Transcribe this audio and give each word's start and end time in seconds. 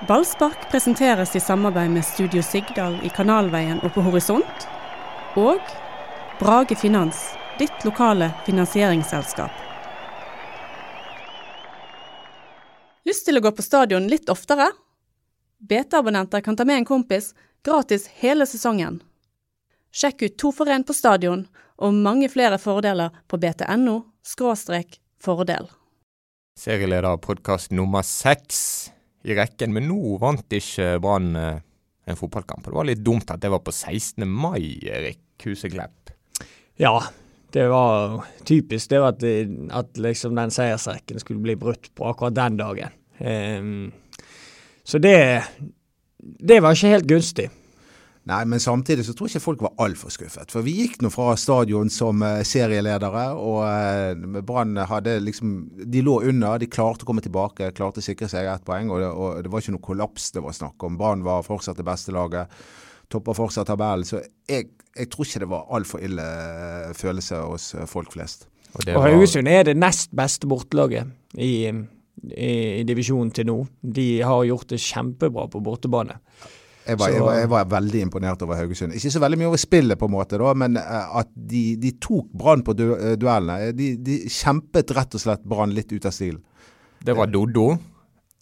Ballspark 0.00 0.70
presenteres 0.70 1.36
i 1.36 1.40
samarbeid 1.40 1.90
med 1.90 2.04
Studio 2.04 2.42
Sigdal 2.42 2.98
i 3.06 3.08
Kanalveien 3.08 3.78
og 3.86 3.92
på 3.94 4.02
Horisont. 4.02 4.66
Og 5.38 5.60
Brage 6.40 6.74
Finans, 6.76 7.20
ditt 7.58 7.84
lokale 7.86 8.32
finansieringsselskap. 8.46 9.50
Lyst 13.06 13.26
til 13.28 13.38
å 13.38 13.42
gå 13.44 13.52
på 13.54 13.62
stadion 13.62 14.08
litt 14.10 14.28
oftere? 14.28 14.66
BT-abonnenter 15.62 16.42
kan 16.42 16.58
ta 16.58 16.66
med 16.66 16.82
en 16.82 16.88
kompis 16.88 17.30
gratis 17.64 18.08
hele 18.18 18.48
sesongen. 18.50 18.98
Sjekk 19.94 20.26
ut 20.26 20.38
To 20.42 20.50
for 20.52 20.66
én 20.74 20.82
på 20.82 20.96
stadion 20.96 21.46
og 21.78 21.94
mange 21.94 22.28
flere 22.28 22.58
fordeler 22.58 23.14
på 23.30 23.38
btno 23.38 24.00
fordel. 25.22 25.70
Serieleder 26.58 27.16
podkast 27.16 27.70
nummer 27.70 28.02
seks 28.02 28.90
i 29.24 29.36
rekken, 29.36 29.72
men 29.74 29.88
nå 29.88 30.18
vant 30.22 30.52
ikke 30.52 30.98
Brann 31.02 31.34
eh, 31.40 31.62
en 32.04 32.18
fotballkamp. 32.18 32.66
Det 32.66 32.76
var 32.76 32.88
litt 32.88 33.04
dumt 33.04 33.30
at 33.32 33.40
det 33.42 33.50
var 33.52 33.62
på 33.64 33.72
16. 33.72 34.26
mai, 34.28 34.76
Erik 34.84 35.46
Huseklepp. 35.46 36.12
Ja, 36.80 36.98
det 37.54 37.68
var 37.70 38.24
typisk 38.44 38.90
det 38.90 39.00
var 39.00 39.14
at, 39.14 39.24
at 39.78 40.00
liksom 40.02 40.34
den 40.36 40.52
seiersrekken 40.52 41.22
skulle 41.22 41.42
bli 41.44 41.56
brutt 41.56 41.92
på 41.94 42.08
akkurat 42.10 42.36
den 42.36 42.58
dagen. 42.58 42.96
Um, 43.18 43.92
så 44.84 44.98
det, 44.98 45.16
det 46.18 46.60
var 46.60 46.74
ikke 46.74 46.92
helt 46.96 47.08
gunstig. 47.08 47.48
Nei, 48.24 48.40
men 48.48 48.60
samtidig 48.60 49.04
så 49.04 49.12
tror 49.12 49.28
jeg 49.28 49.36
ikke 49.36 49.44
folk 49.44 49.62
var 49.66 49.74
altfor 49.84 50.12
skuffet. 50.12 50.52
For 50.52 50.64
vi 50.64 50.72
gikk 50.78 51.02
nå 51.04 51.10
fra 51.12 51.34
stadion 51.36 51.90
som 51.92 52.22
uh, 52.24 52.38
serieledere, 52.46 53.24
og 53.36 53.58
uh, 53.68 54.40
Brann 54.48 54.78
hadde 54.88 55.18
liksom 55.20 55.52
De 55.92 56.00
lå 56.04 56.22
under, 56.30 56.56
de 56.62 56.70
klarte 56.72 57.04
å 57.04 57.10
komme 57.10 57.24
tilbake, 57.24 57.68
klarte 57.76 58.00
å 58.00 58.06
sikre 58.06 58.30
seg 58.32 58.48
ett 58.48 58.64
poeng. 58.64 58.88
Og 58.88 59.02
det, 59.02 59.10
og 59.12 59.44
det, 59.44 59.52
var 59.52 59.60
ikke 59.60 59.76
noe 59.76 59.88
kollaps 59.90 60.30
det 60.32 60.44
var 60.46 60.56
snakk 60.56 60.88
om. 60.88 60.96
Brann 61.00 61.26
var 61.26 61.44
fortsatt 61.44 61.76
det 61.80 61.84
beste 61.84 62.16
laget. 62.16 62.64
Topper 63.12 63.36
fortsatt 63.36 63.68
tabellen. 63.68 64.08
Så 64.08 64.22
jeg, 64.48 64.72
jeg 64.96 65.12
tror 65.12 65.28
ikke 65.28 65.44
det 65.44 65.52
var 65.52 65.68
altfor 65.76 66.08
ille 66.08 66.24
uh, 66.24 66.96
følelse 66.96 67.44
hos 67.44 67.70
folk 67.92 68.16
flest. 68.16 68.48
Og, 68.72 68.88
og 68.88 69.04
Haugesund 69.04 69.52
er 69.52 69.68
det 69.68 69.76
nest 69.76 70.16
beste 70.16 70.48
bortelaget 70.50 71.12
i, 71.36 71.68
i, 72.32 72.52
i 72.80 72.82
divisjonen 72.88 73.36
til 73.36 73.52
nå. 73.52 73.62
De 73.84 74.08
har 74.24 74.48
gjort 74.48 74.72
det 74.72 74.80
kjempebra 74.80 75.50
på 75.52 75.60
bortebane. 75.62 76.22
Jeg 76.84 76.98
var, 77.00 77.12
jeg, 77.14 77.22
var, 77.24 77.38
jeg 77.40 77.48
var, 77.48 77.68
veldig 77.72 78.00
imponert 78.04 78.42
over 78.44 78.58
Haugesund. 78.60 78.92
Ikke 78.96 79.12
så 79.14 79.20
veldig 79.22 79.38
mye 79.40 79.48
over 79.48 79.60
spillet, 79.60 79.96
på 80.00 80.08
en 80.08 80.12
måte, 80.12 80.36
da, 80.40 80.50
men 80.60 80.76
eh, 80.76 81.14
at 81.20 81.30
de, 81.32 81.62
de 81.80 81.94
tok 81.96 82.28
Brann 82.36 82.64
på 82.66 82.74
du, 82.76 82.84
eh, 82.92 83.14
duellene. 83.20 83.72
De, 83.76 83.94
de, 84.04 84.18
kjempet 84.28 84.92
rett 84.96 85.16
og 85.16 85.22
slett 85.22 85.46
Brann 85.48 85.72
litt 85.76 85.94
ut 85.94 86.04
av 86.04 86.12
stilen. 86.12 86.42
Det 87.04 87.16
var 87.16 87.32
Doddo. 87.32 87.70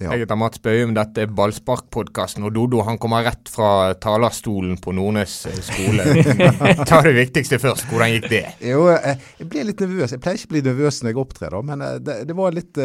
Ja. 0.03 0.13
Jeg 0.13 0.25
heter 0.25 0.39
Mats 0.39 0.61
Bøyum, 0.63 0.95
dette 0.97 1.25
er 1.25 1.33
Ballsparkpodkasten. 1.33 2.47
Og 2.49 2.55
Dodo 2.57 2.83
han 2.87 2.99
kommer 3.03 3.25
rett 3.27 3.51
fra 3.53 3.93
talerstolen 4.03 4.79
på 4.83 4.95
Nordnes 4.97 5.37
eh, 5.51 5.61
skole. 5.65 6.07
Ta 6.91 7.03
det 7.07 7.15
viktigste 7.19 7.61
først. 7.63 7.87
Hvordan 7.91 8.17
gikk 8.17 8.29
det? 8.33 8.45
Jo, 8.73 8.89
Jeg 8.93 9.49
ble 9.49 9.69
litt 9.71 9.85
nervøs. 9.85 10.17
Jeg 10.17 10.25
pleier 10.25 10.41
ikke 10.41 10.51
å 10.51 10.57
bli 10.57 10.67
nervøs 10.71 11.03
når 11.03 11.15
jeg 11.15 11.23
opptrer, 11.23 11.59
men 11.71 11.87
det, 12.03 12.19
det 12.29 12.37
var 12.37 12.57
litt 12.57 12.83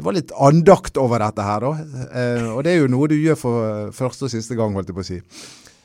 det 0.00 0.06
var 0.06 0.14
litt 0.16 0.30
andakt 0.32 0.96
over 0.96 1.20
dette 1.20 1.44
her, 1.44 1.60
da. 1.60 2.06
Eh, 2.16 2.46
og 2.54 2.62
det 2.64 2.72
er 2.72 2.78
jo 2.80 2.88
noe 2.88 3.08
du 3.10 3.18
gjør 3.20 3.36
for 3.36 3.90
første 3.92 4.26
og 4.26 4.32
siste 4.32 4.56
gang, 4.56 4.72
holdt 4.72 4.88
jeg 4.88 4.96
på 4.96 5.04
å 5.04 5.08
si. 5.10 5.18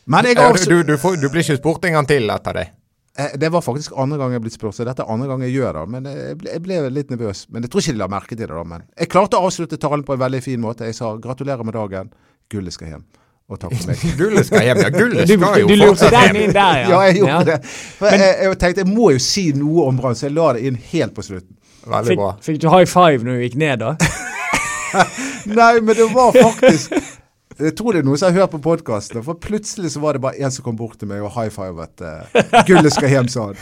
Men 0.08 0.30
jeg 0.30 0.40
også... 0.40 0.70
du, 0.72 0.78
du, 0.88 0.96
får, 1.02 1.18
du, 1.20 1.28
blir 1.34 1.44
ikke 1.44 1.58
spurt 1.60 1.88
en 1.90 1.98
gang 1.98 2.08
til 2.08 2.32
etter 2.32 2.56
det? 2.56 2.66
Eh, 3.18 3.38
det 3.40 3.50
var 3.50 3.62
faktisk 3.64 3.94
andre 3.98 4.18
gang 4.20 4.34
jeg 4.34 4.42
er 4.42 4.44
blitt 4.44 4.56
spurt, 4.58 4.76
så 4.76 4.84
dette 4.88 5.04
er 5.04 5.12
andre 5.12 5.28
gang 5.30 5.44
jeg 5.46 5.56
gjør 5.56 5.78
det. 5.80 5.84
Men 5.94 6.08
jeg 6.10 6.40
ble, 6.40 6.50
jeg 6.52 6.64
ble, 6.66 6.80
litt 6.92 7.14
nervøs. 7.14 7.46
Men 7.50 7.64
jeg 7.64 7.72
tror 7.72 7.84
ikke 7.84 7.96
de 7.96 8.02
la 8.02 8.10
merke 8.12 8.36
til 8.36 8.44
det. 8.44 8.52
da, 8.52 8.64
Men 8.68 8.88
jeg 8.92 9.12
klarte 9.12 9.40
å 9.40 9.48
avslutte 9.48 9.80
talen 9.80 10.04
på 10.08 10.18
en 10.18 10.24
veldig 10.26 10.42
fin 10.44 10.60
måte. 10.62 10.90
Jeg 10.90 10.98
sa 10.98 11.14
gratulerer 11.22 11.64
med 11.64 11.78
dagen, 11.78 12.12
gullet 12.52 12.76
skal 12.76 12.92
hjem. 12.92 13.06
Og 13.46 13.60
takk 13.62 13.76
for 13.78 13.92
meg. 13.92 14.04
gullet 14.20 14.48
skal 14.48 14.66
hjem, 14.68 14.84
ja. 14.84 14.92
Gullet 14.92 15.30
skal 15.30 15.60
jo 15.62 15.68
fortsatt 15.86 16.18
hjem. 16.20 16.42
Inn 16.44 16.56
der, 16.56 16.82
ja. 16.82 16.88
ja, 16.92 17.02
jeg 17.08 17.20
gjorde 17.22 17.36
ja. 17.36 17.44
det. 17.52 17.74
For 18.02 18.18
jeg, 18.20 18.38
jeg, 18.42 18.60
tenkte 18.64 18.84
jeg 18.84 18.92
må 18.92 19.12
jo 19.16 19.22
si 19.24 19.46
noe 19.56 19.90
om 19.90 20.02
Brann, 20.02 20.18
så 20.18 20.28
jeg 20.28 20.36
la 20.36 20.52
det 20.58 20.66
inn 20.68 20.80
helt 20.92 21.16
på 21.16 21.26
slutten. 21.26 21.54
Veldig 21.86 22.12
fikk, 22.12 22.24
bra. 22.24 22.32
Fikk 22.42 22.64
du 22.64 22.72
high 22.74 22.90
five 22.90 23.22
når 23.22 23.38
du 23.38 23.46
gikk 23.46 23.60
ned, 23.62 23.86
da? 23.86 23.96
Nei, 25.60 25.74
men 25.86 25.94
det 25.94 26.08
var 26.12 26.34
faktisk 26.34 26.96
jeg 27.60 27.76
tror 27.80 27.96
det 27.96 28.02
er 28.02 28.08
noen 28.08 28.20
som 28.20 28.34
har 28.34 28.42
hørt 28.42 28.52
på 28.52 28.60
podkasten, 28.66 29.24
for 29.24 29.40
plutselig 29.40 29.94
så 29.94 30.02
var 30.04 30.18
det 30.18 30.22
bare 30.26 30.40
en 30.44 30.52
som 30.52 30.66
kom 30.66 30.76
bort 30.76 30.98
til 31.00 31.08
meg 31.08 31.24
og 31.24 31.32
high 31.38 31.52
fivet. 31.54 32.02
Uh, 32.04 32.28
'Gullet 32.68 32.94
skal 32.94 33.10
hjem', 33.14 33.30
sa 33.32 33.46
han. 33.48 33.56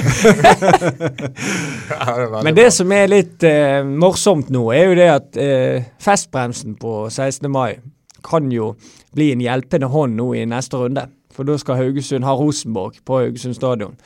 Men 2.47 2.57
det 2.57 2.73
som 2.73 2.91
er 2.91 3.11
litt 3.11 3.45
uh, 3.45 3.85
morsomt 3.85 4.49
nå, 4.49 4.65
er 4.73 4.83
jo 4.89 4.97
det 4.97 5.09
at 5.13 5.37
uh, 5.37 5.85
festbremsen 6.01 6.75
på 6.81 7.09
16. 7.09 7.51
mai 7.51 7.77
kan 8.25 8.51
jo 8.51 8.73
bli 9.13 9.31
en 9.33 9.41
hjelpende 9.43 9.91
hånd 9.91 10.17
nå 10.17 10.33
i 10.33 10.45
neste 10.49 10.79
runde. 10.79 11.05
For 11.33 11.45
da 11.45 11.57
skal 11.57 11.77
Haugesund 11.81 12.25
ha 12.25 12.33
Rosenborg 12.37 12.97
på 13.05 13.19
Haugesund 13.19 13.57
stadion. 13.57 13.97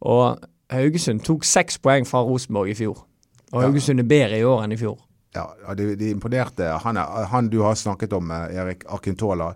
Og 0.00 0.40
Haugesund 0.72 1.20
tok 1.24 1.44
seks 1.48 1.78
poeng 1.78 2.08
fra 2.08 2.22
Rosenborg 2.24 2.72
i 2.72 2.76
fjor. 2.76 3.06
Og 3.52 3.62
Haugesund 3.64 4.00
er 4.00 4.08
bedre 4.08 4.38
i 4.38 4.44
år 4.44 4.64
enn 4.64 4.76
i 4.76 4.80
fjor. 4.80 4.98
Ja, 5.34 5.74
de, 5.74 5.94
de 5.94 6.10
imponerte. 6.10 6.72
Han, 6.84 6.96
er, 6.96 7.28
han, 7.30 7.50
du 7.50 7.60
har 7.62 7.74
snakket 7.78 8.12
om, 8.12 8.30
eh, 8.34 8.56
Erik 8.58 8.82
Akintola, 8.90 9.54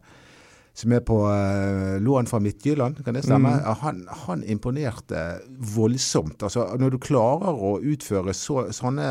som 0.74 0.92
er 0.92 1.04
på 1.06 1.16
uh, 1.22 2.00
lån 2.02 2.26
fra 2.26 2.40
Midtjylland, 2.42 2.98
kan 3.06 3.14
det 3.14 3.22
stemme? 3.22 3.52
Mm. 3.60 3.74
Han, 3.78 4.00
han, 4.26 4.40
imponerte 4.50 5.20
voldsomt. 5.74 6.42
Altså, 6.42 6.64
når 6.78 6.94
du 6.94 6.98
klarer 6.98 7.54
å 7.54 7.76
utføre 7.78 8.34
så, 8.34 8.64
sånne 8.74 9.06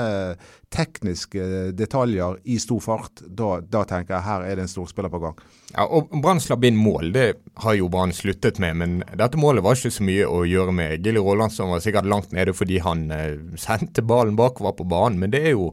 tekniske 0.75 1.71
detaljer 1.71 2.41
i 2.51 2.57
stor 2.59 2.81
fart, 2.83 3.23
da, 3.23 3.61
da, 3.63 3.85
tenker 3.87 4.17
jeg 4.17 4.27
her 4.27 4.43
er 4.43 4.59
det 4.59 4.65
en 4.65 4.73
storspiller 4.73 5.11
på 5.13 5.21
gang. 5.23 5.39
Ja, 5.71 5.87
og 5.87 6.11
Brann 6.23 6.43
slapp 6.43 6.67
inn 6.67 6.79
mål, 6.79 7.13
det 7.15 7.29
har 7.63 7.79
jo 7.79 7.87
Brann 7.91 8.11
sluttet 8.15 8.59
med. 8.59 8.79
Men 8.81 8.99
dette 9.15 9.39
målet 9.39 9.63
var 9.63 9.79
ikke 9.79 9.95
så 9.95 10.03
mye 10.03 10.27
å 10.27 10.43
gjøre 10.47 10.75
med. 10.75 10.99
Gilly 10.99 11.23
Rolandsson 11.23 11.71
var 11.71 11.83
sikkert 11.85 12.11
langt 12.11 12.35
nede 12.35 12.55
fordi 12.55 12.83
han 12.83 13.07
uh, 13.07 13.55
sendte 13.55 14.03
ballen 14.03 14.35
bakover 14.35 14.75
på 14.75 14.87
banen, 14.87 15.19
men 15.23 15.31
det 15.31 15.45
er 15.47 15.55
jo 15.55 15.71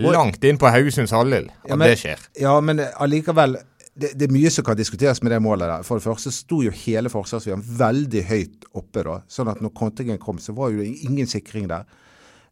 går... 0.00 0.14
langt 0.14 0.44
inn 0.48 0.58
på 0.60 0.70
Haugesunds 0.72 1.12
halvdel 1.14 1.50
at 1.50 1.74
ja, 1.74 1.78
det 1.82 1.98
skjer. 2.00 2.24
Ja, 2.40 2.56
men 2.64 2.80
allikevel 2.80 3.58
det, 3.92 4.14
det, 4.16 4.28
er 4.28 4.32
mye 4.32 4.50
som 4.52 4.64
kan 4.64 4.78
diskuteres 4.78 5.20
med 5.22 5.34
det 5.34 5.40
målet 5.44 5.68
der. 5.68 5.82
For 5.84 6.00
det 6.00 6.06
første 6.06 6.32
sto 6.32 6.62
jo 6.64 6.72
hele 6.84 7.12
forsvarsvieren 7.12 7.64
veldig 7.78 8.22
høyt 8.28 8.70
oppe 8.78 9.04
da. 9.04 9.18
Sånn 9.28 9.50
at 9.52 9.60
når 9.64 9.74
kontingen 9.76 10.20
kom, 10.22 10.40
så 10.40 10.54
var 10.56 10.72
jo 10.72 10.84
ingen 10.84 11.28
sikring 11.28 11.68
der. 11.70 11.84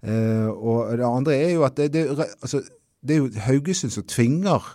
Uh, 0.01 0.49
og 0.53 0.93
det 0.97 1.05
andre 1.05 1.37
er 1.37 1.51
jo 1.55 1.65
at 1.67 1.77
det, 1.77 1.91
det, 1.93 2.05
altså, 2.41 2.62
det 3.05 3.17
er 3.17 3.19
jo 3.21 3.43
Haugesund 3.45 3.93
som 3.93 4.07
tvinger 4.09 4.69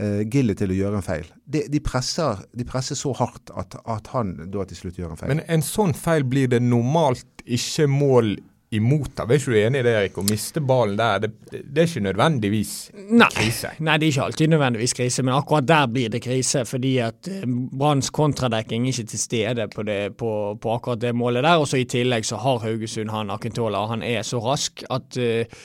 uh, 0.00 0.22
Gilly 0.32 0.56
til 0.56 0.72
å 0.72 0.78
gjøre 0.78 1.00
en 1.00 1.06
feil. 1.06 1.26
De, 1.44 1.64
de, 1.72 1.80
presser, 1.84 2.44
de 2.56 2.68
presser, 2.68 2.96
så 2.96 3.12
hardt 3.16 3.52
at, 3.56 3.76
at, 3.80 4.12
han 4.12 4.36
da 4.52 4.64
til 4.68 4.82
slutt 4.84 5.00
gjør 5.00 5.14
en 5.14 5.20
feil. 5.20 5.32
Men 5.34 5.44
en 5.48 5.64
sånn 5.64 5.96
feil 5.96 6.28
blir 6.28 6.52
det 6.52 6.62
normalt 6.64 7.44
ikke 7.44 7.88
mål 7.90 8.34
imot 8.72 9.10
det. 9.16 9.24
Er 9.26 9.38
ikke 9.38 9.52
du 9.52 9.58
enig 9.60 9.80
i 9.82 9.84
det, 9.86 9.92
Erik? 9.98 10.18
Å 10.18 10.24
miste 10.26 10.62
ballen 10.64 10.96
der, 10.98 11.22
det, 11.24 11.30
det 11.52 11.82
er 11.82 11.90
ikke 11.90 12.04
nødvendigvis 12.06 12.72
nei, 13.12 13.28
krise? 13.34 13.72
Nei, 13.84 13.98
det 14.00 14.08
er 14.08 14.14
ikke 14.14 14.26
alltid 14.26 14.52
nødvendigvis 14.54 14.96
krise, 14.96 15.24
men 15.26 15.36
akkurat 15.36 15.68
der 15.68 15.90
blir 15.92 16.12
det 16.12 16.22
krise. 16.24 16.64
Fordi 16.68 16.94
at 17.04 17.30
eh, 17.30 17.46
Branns 17.46 18.12
kontradekking 18.14 18.86
er 18.86 18.94
ikke 18.94 19.12
til 19.12 19.22
stede 19.22 19.68
på, 19.72 19.86
det, 19.88 20.00
på, 20.20 20.32
på, 20.62 20.74
akkurat 20.76 21.02
det 21.04 21.14
målet 21.16 21.44
der. 21.44 21.60
Og 21.60 21.68
så 21.68 21.82
i 21.82 21.88
tillegg 21.88 22.28
så 22.28 22.40
har 22.42 22.62
Haugesund 22.64 23.12
han 23.12 23.32
Akintola, 23.34 23.86
han 23.92 24.04
er 24.06 24.24
så 24.26 24.40
rask 24.42 24.84
at 24.92 25.20
uh, 25.20 25.64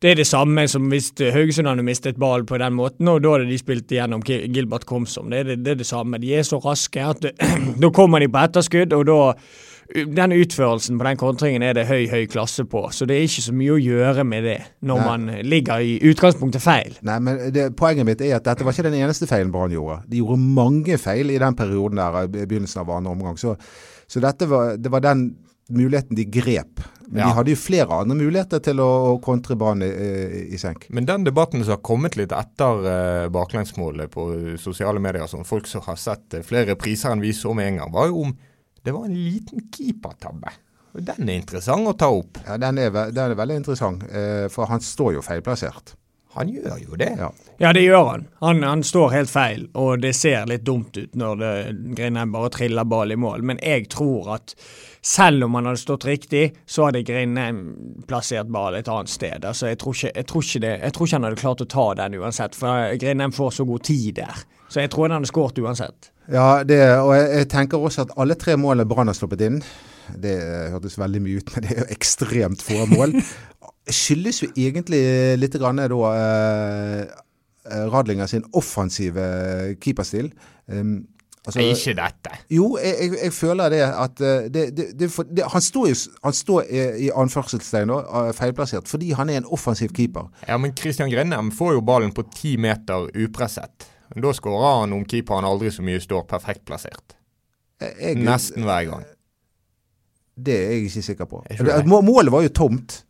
det 0.00 0.10
er 0.10 0.20
det 0.22 0.28
samme 0.28 0.64
som 0.70 0.86
hvis 0.88 1.10
Haugesund 1.20 1.68
hadde 1.68 1.84
mistet 1.84 2.20
ball 2.20 2.46
på 2.48 2.56
den 2.60 2.76
måten, 2.78 3.08
og 3.12 3.20
da 3.20 3.34
hadde 3.34 3.50
de 3.50 3.58
spilt 3.60 3.92
igjennom 3.92 4.22
Gilbert 4.24 4.86
Komsom. 4.88 5.28
Det 5.32 5.42
er 5.42 5.50
det, 5.50 5.58
det, 5.64 5.74
er 5.74 5.82
det 5.82 5.88
samme. 5.88 6.20
De 6.22 6.30
er 6.32 6.46
så 6.46 6.60
raske 6.64 7.04
at 7.04 7.26
da 7.82 7.90
kommer 7.92 8.22
de 8.22 8.30
på 8.32 8.40
etterskudd, 8.40 8.96
og 8.96 9.04
da 9.10 9.18
den 9.90 10.32
utførelsen 10.32 10.98
på 10.98 11.04
den 11.04 11.18
kontringen 11.18 11.64
er 11.66 11.74
det 11.74 11.86
høy, 11.88 12.06
høy 12.10 12.24
klasse 12.30 12.64
på. 12.64 12.84
Så 12.94 13.06
det 13.10 13.16
er 13.16 13.26
ikke 13.26 13.44
så 13.44 13.54
mye 13.56 13.74
å 13.74 13.80
gjøre 13.80 14.24
med 14.24 14.46
det 14.46 14.58
når 14.86 15.00
Nei. 15.00 15.06
man 15.08 15.48
ligger 15.50 15.82
i 15.82 15.96
utgangspunktet 16.12 16.62
feil. 16.62 16.94
Nei, 17.06 17.18
men 17.26 17.42
det, 17.54 17.66
Poenget 17.78 18.06
mitt 18.06 18.22
er 18.24 18.36
at 18.38 18.46
dette 18.46 18.66
var 18.66 18.76
ikke 18.76 18.86
den 18.86 19.00
eneste 19.02 19.28
feilen 19.30 19.50
Brann 19.52 19.74
gjorde. 19.74 20.00
De 20.10 20.22
gjorde 20.22 20.38
mange 20.60 20.98
feil 21.02 21.34
i 21.34 21.40
den 21.42 21.58
perioden 21.58 22.00
der 22.00 22.22
i 22.22 22.46
begynnelsen 22.46 22.84
av 22.84 22.94
andre 22.96 23.16
omgang. 23.16 23.38
Så, 23.40 23.56
så 24.08 24.22
dette 24.22 24.48
var, 24.50 24.76
det 24.78 24.94
var 24.94 25.04
den 25.04 25.32
muligheten 25.74 26.18
de 26.18 26.26
grep. 26.38 26.86
Men 27.10 27.24
ja. 27.24 27.26
de 27.26 27.36
hadde 27.40 27.54
jo 27.54 27.58
flere 27.58 27.96
andre 28.04 28.14
muligheter 28.14 28.62
til 28.62 28.80
å, 28.84 29.18
kontre 29.24 29.56
banen 29.58 29.82
i, 29.82 30.44
i, 30.54 30.58
senk. 30.62 30.86
Men 30.94 31.08
den 31.08 31.24
debatten 31.26 31.64
som 31.64 31.74
har 31.74 31.82
kommet 31.82 32.14
litt 32.18 32.30
etter 32.30 32.84
uh, 32.86 33.26
baklengsmålet 33.34 34.12
på 34.14 34.28
sosiale 34.62 35.02
medier, 35.02 35.26
som 35.26 35.42
folk 35.46 35.66
som 35.66 35.82
har 35.88 35.98
sett 35.98 36.38
uh, 36.38 36.44
flere 36.46 36.78
priser 36.78 37.10
enn 37.10 37.24
vi 37.24 37.34
så 37.34 37.50
med 37.56 37.72
en 37.72 37.82
gang, 37.82 37.94
var 37.96 38.12
jo 38.12 38.22
om 38.28 38.36
det 38.86 38.94
var 38.94 39.08
en 39.10 39.16
liten 39.18 39.66
keepertabbe. 39.74 40.54
Den 40.90 41.28
er 41.28 41.38
interessant 41.38 41.86
å 41.86 41.94
ta 41.98 42.08
opp. 42.10 42.40
Ja, 42.46 42.56
Den 42.58 42.78
er, 42.80 42.90
den 42.90 43.24
er 43.24 43.38
veldig 43.38 43.60
interessant, 43.60 44.06
eh, 44.10 44.46
for 44.50 44.70
han 44.70 44.82
står 44.82 45.18
jo 45.18 45.24
feilplassert. 45.24 45.94
Han 46.36 46.48
gjør 46.48 46.76
jo 46.78 46.98
det. 46.98 47.10
Ja. 47.18 47.30
Ja, 47.58 47.72
det 47.74 47.82
gjør 47.82 48.04
han. 48.06 48.28
han. 48.40 48.62
Han 48.62 48.82
står 48.86 49.10
helt 49.16 49.30
feil, 49.30 49.64
og 49.74 49.98
det 50.04 50.12
ser 50.16 50.46
litt 50.46 50.62
dumt 50.64 50.96
ut 50.96 51.16
når 51.18 51.40
det, 51.40 51.50
Grindheim 51.98 52.30
bare 52.32 52.52
triller 52.54 52.86
ball 52.88 53.10
i 53.12 53.18
mål. 53.18 53.42
Men 53.50 53.58
jeg 53.64 53.88
tror 53.90 54.30
at 54.36 54.54
selv 55.02 55.44
om 55.44 55.58
han 55.58 55.66
hadde 55.66 55.82
stått 55.82 56.06
riktig, 56.06 56.44
så 56.70 56.86
hadde 56.86 57.02
Grindheim 57.08 57.60
plassert 58.08 58.48
ball 58.52 58.78
et 58.78 58.88
annet 58.88 59.10
sted. 59.10 59.44
Altså, 59.44 59.72
jeg 59.72 59.80
tror 59.82 59.98
ikke, 59.98 60.14
jeg 60.14 60.30
tror 60.30 60.46
ikke, 60.46 60.62
det, 60.64 60.72
jeg 60.84 60.96
tror 60.96 61.08
ikke 61.10 61.18
han 61.18 61.28
hadde 61.28 61.42
klart 61.42 61.66
å 61.66 61.68
ta 61.74 61.86
den 62.04 62.18
uansett, 62.20 62.56
for 62.56 62.96
Grindheim 63.02 63.34
får 63.34 63.58
så 63.58 63.68
god 63.68 63.84
tid 63.90 64.22
der. 64.22 64.42
Så 64.70 64.84
jeg 64.84 64.94
tror 64.94 65.08
han 65.08 65.18
hadde 65.18 65.32
skåret 65.32 65.58
uansett. 65.58 66.12
Ja, 66.30 66.62
det, 66.62 66.78
og 67.02 67.14
jeg, 67.16 67.30
jeg 67.40 67.50
tenker 67.50 67.82
også 67.82 68.06
at 68.06 68.12
alle 68.20 68.38
tre 68.38 68.54
målene 68.60 68.86
Brann 68.86 69.10
har 69.10 69.18
sluppet 69.18 69.42
inn, 69.48 69.58
det 70.20 70.36
hørtes 70.72 70.96
veldig 70.98 71.20
mye 71.22 71.40
ut, 71.40 71.50
men 71.54 71.64
det 71.64 71.74
er 71.74 71.82
jo 71.84 71.88
ekstremt 71.94 72.62
få 72.64 72.86
mål, 72.90 73.16
skyldes 73.88 74.42
jo 74.44 74.50
egentlig 74.56 75.00
litt 75.40 75.56
grann 75.60 75.80
da 75.80 76.12
eh, 76.12 77.04
Radlinger 77.90 78.26
sin 78.26 78.44
offensive 78.56 79.24
keeperstil. 79.80 80.30
Um, 80.66 81.06
altså, 81.46 81.60
ikke 81.60 81.94
dette. 81.98 82.38
jo, 82.50 82.78
jeg, 82.80 82.94
jeg, 83.00 83.18
jeg 83.24 83.32
føler 83.32 83.68
det 83.68 83.82
at 83.84 84.22
eh, 84.24 84.48
det, 84.54 84.64
det, 84.76 84.86
det, 85.36 85.44
Han 85.52 85.60
står 85.60 85.88
jo 85.88 85.94
han 86.24 86.32
står 86.32 86.62
i, 86.70 86.80
i 87.06 87.10
anførselstegn 87.14 87.92
eh, 87.94 88.32
feilplassert, 88.36 88.88
fordi 88.88 89.12
han 89.12 89.30
er 89.30 89.42
en 89.42 89.48
offensiv 89.52 89.92
keeper. 89.96 90.30
Ja, 90.48 90.56
men 90.56 90.76
Christian 90.76 91.10
Grindheim 91.10 91.52
får 91.52 91.76
jo 91.78 91.80
ballen 91.84 92.12
på 92.16 92.26
ti 92.34 92.56
meter 92.56 93.08
upresset. 93.14 93.88
Da 94.16 94.32
skårer 94.34 94.80
han 94.80 94.92
om 94.92 95.04
keeperen 95.06 95.46
aldri 95.46 95.70
så 95.70 95.84
mye 95.86 96.00
står 96.02 96.26
perfekt 96.30 96.64
plassert. 96.66 97.14
Jeg, 97.80 98.18
Nesten 98.18 98.66
hver 98.66 98.88
gang. 98.88 99.04
Det 100.40 100.56
er 100.56 100.72
jeg 100.72 100.88
ikke 100.88 101.02
sikker 101.04 101.28
på. 101.30 101.44
Ikke? 101.50 101.84
Målet 101.86 102.32
var 102.32 102.42
jo 102.42 102.52
tomt. 102.56 103.04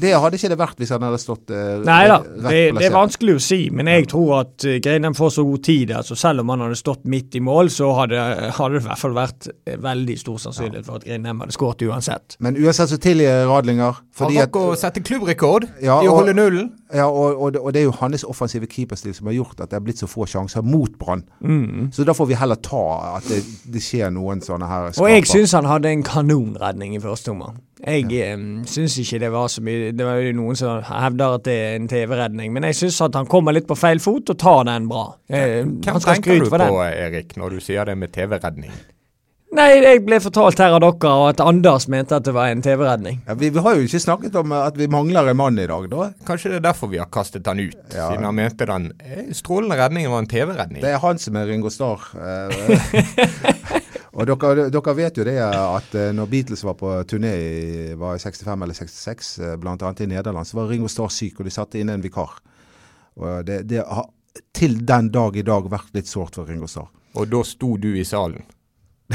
Det 0.00 0.12
hadde 0.18 0.38
ikke 0.38 0.50
det 0.52 0.58
vært 0.58 0.80
hvis 0.82 0.92
han 0.94 1.04
hadde 1.06 1.18
stått 1.22 1.50
uh, 1.54 1.82
Nei 1.86 2.02
da, 2.10 2.18
det, 2.24 2.60
det 2.78 2.86
er 2.88 2.94
vanskelig 2.94 3.36
å 3.38 3.42
si, 3.42 3.60
men 3.74 3.90
jeg 3.90 4.08
tror 4.10 4.32
at 4.40 4.66
uh, 4.66 5.10
får 5.14 5.30
så 5.36 5.44
god 5.46 5.62
tid. 5.64 5.92
altså 5.94 6.16
Selv 6.18 6.40
om 6.44 6.48
han 6.54 6.64
hadde 6.66 6.78
stått 6.78 7.04
midt 7.10 7.34
i 7.38 7.42
mål, 7.44 7.70
så 7.70 7.92
hadde, 7.98 8.20
hadde 8.56 8.78
det 8.78 8.82
i 8.82 8.86
hvert 8.88 9.00
fall 9.00 9.14
vært 9.16 9.48
eh, 9.66 9.76
veldig 9.80 10.16
stor 10.18 10.40
sannsynlighet 10.42 10.86
for 10.88 11.00
at 11.00 11.06
Greinheim 11.06 11.42
hadde 11.44 11.54
skåret 11.56 11.84
uansett. 11.86 12.36
Men 12.44 12.58
uansett 12.58 12.90
så 12.92 12.98
tilgir 13.02 13.46
Radlinger 13.50 14.00
fordi 14.14 14.38
Han 14.38 14.46
rakk 14.46 14.58
å 14.60 14.74
sette 14.78 15.02
klubbrekord 15.04 15.66
Ja, 15.82 16.00
i 16.02 16.08
å 16.10 16.14
holde 16.18 16.34
nullen. 16.36 16.72
ja, 16.94 17.06
og, 17.08 17.40
og, 17.40 17.52
det- 17.54 17.60
og 17.62 17.72
det 17.74 17.80
er 17.82 17.88
jo 17.88 17.96
hans 18.00 18.24
offensive 18.24 18.66
keeperstil 18.70 19.14
som 19.14 19.26
har 19.30 19.34
gjort 19.38 19.60
at 19.60 19.70
det 19.70 19.78
er 19.80 19.84
blitt 19.86 19.98
så 20.02 20.06
få 20.10 20.26
sjanser 20.30 20.62
mot 20.62 20.98
Brann. 20.98 21.24
Mm. 21.42 21.90
Så 21.94 22.04
da 22.06 22.14
får 22.14 22.30
vi 22.30 22.38
heller 22.38 22.56
ta 22.62 23.16
at 23.16 23.28
det, 23.28 23.42
det 23.74 23.82
skjer 23.82 24.10
noen 24.14 24.42
sånne 24.44 24.68
her 24.70 24.92
Og 24.98 25.10
jeg 25.10 25.26
syns 25.30 25.54
han 25.56 25.68
hadde 25.70 25.90
en 25.90 26.02
kanonredning 26.06 26.94
i 26.96 27.02
første 27.02 27.32
omgang. 27.34 27.58
Jeg 27.82 28.06
ja. 28.12 28.36
syns 28.70 28.94
ikke 29.02 29.18
det 29.24 29.30
var 29.34 29.48
så 29.50 29.60
mye 29.66 29.90
Det 29.92 30.04
var 30.06 30.20
jo 30.22 30.30
noen 30.38 30.56
som 30.56 30.78
hevder 30.86 31.34
at 31.40 31.44
det 31.48 31.54
er 31.58 31.74
en 31.80 31.88
TV-redning, 31.90 32.52
men 32.54 32.62
jeg 32.70 32.78
syns 32.84 33.00
at 33.08 33.18
han 33.18 33.26
kommer 33.26 33.52
litt 33.56 33.66
på 33.66 33.74
feil 33.76 33.98
fot 34.00 34.30
og 34.30 34.38
tar 34.38 34.62
den 34.70 34.86
bra. 34.88 35.08
Eh, 35.28 35.64
Hvem 35.66 35.98
tenker 36.04 36.38
du 36.44 36.50
på, 36.50 36.58
den. 36.62 36.70
Erik, 36.94 37.34
når 37.36 37.56
du 37.58 37.64
sier 37.64 37.84
det 37.90 37.96
med 37.98 38.12
TV-redning? 38.14 38.70
Nei, 39.54 39.68
jeg 39.84 40.00
ble 40.02 40.16
fortalt 40.18 40.58
her 40.58 40.72
av 40.74 40.80
dere 40.82 41.10
og 41.14 41.28
at 41.28 41.38
Anders 41.44 41.84
mente 41.86 42.16
at 42.16 42.24
det 42.26 42.32
var 42.34 42.50
en 42.50 42.62
TV-redning. 42.64 43.20
ja, 43.28 43.34
vi, 43.38 43.50
vi 43.54 43.62
har 43.62 43.76
jo 43.78 43.84
ikke 43.86 44.00
snakket 44.02 44.34
om 44.40 44.50
at 44.56 44.74
vi 44.78 44.88
mangler 44.90 45.28
en 45.30 45.38
mann 45.38 45.58
i 45.62 45.66
dag, 45.70 45.84
da. 45.92 46.08
Kanskje 46.26 46.50
det 46.50 46.58
er 46.58 46.64
derfor 46.72 46.90
vi 46.90 46.98
har 46.98 47.06
kastet 47.06 47.46
han 47.46 47.60
ut, 47.62 47.76
Ja. 47.94 48.08
siden 48.10 48.24
han 48.26 48.34
mente 48.34 48.66
den 48.66 48.88
eh, 48.98 49.28
strålende 49.34 49.78
redningen 49.78 50.10
var 50.10 50.24
en 50.24 50.30
TV-redning. 50.30 50.82
Det 50.82 50.90
er 50.96 50.98
han 51.04 51.18
som 51.22 51.36
er 51.38 51.46
Ringo 51.50 51.70
Starr. 51.70 52.02
eh, 54.14 54.20
og 54.22 54.30
dere, 54.30 54.68
dere 54.70 54.94
vet 54.96 55.18
jo 55.18 55.24
det 55.26 55.36
at 55.42 55.94
eh, 55.98 56.10
når 56.14 56.30
Beatles 56.30 56.64
var 56.64 56.74
på 56.78 56.92
turné 57.10 57.32
i 57.34 57.94
var 57.98 58.14
i 58.16 58.22
65 58.22 58.62
eller 58.66 58.74
66, 58.78 59.30
bl.a. 59.38 59.56
blant 59.60 59.82
annet 59.82 60.04
i 60.06 60.10
Nederland, 60.14 60.46
så 60.46 60.60
var 60.60 60.68
Ringo 60.70 60.88
Starr 60.88 61.10
syk, 61.10 61.40
og 61.40 61.48
de 61.48 61.54
satte 61.54 61.80
inn 61.82 61.90
en 61.92 62.04
vikar. 62.04 62.36
Og 63.18 63.44
det, 63.46 63.64
det 63.70 63.82
har 63.86 64.06
til 64.54 64.80
den 64.86 65.10
dag 65.14 65.36
i 65.38 65.42
dag 65.46 65.66
vært 65.70 65.92
litt 65.94 66.10
sårt 66.10 66.34
for 66.38 66.46
Ringo 66.50 66.66
Starr. 66.70 66.88
Og 67.14 67.28
da 67.30 67.42
sto 67.46 67.76
du 67.78 67.92
i 67.98 68.04
salen. 68.06 68.42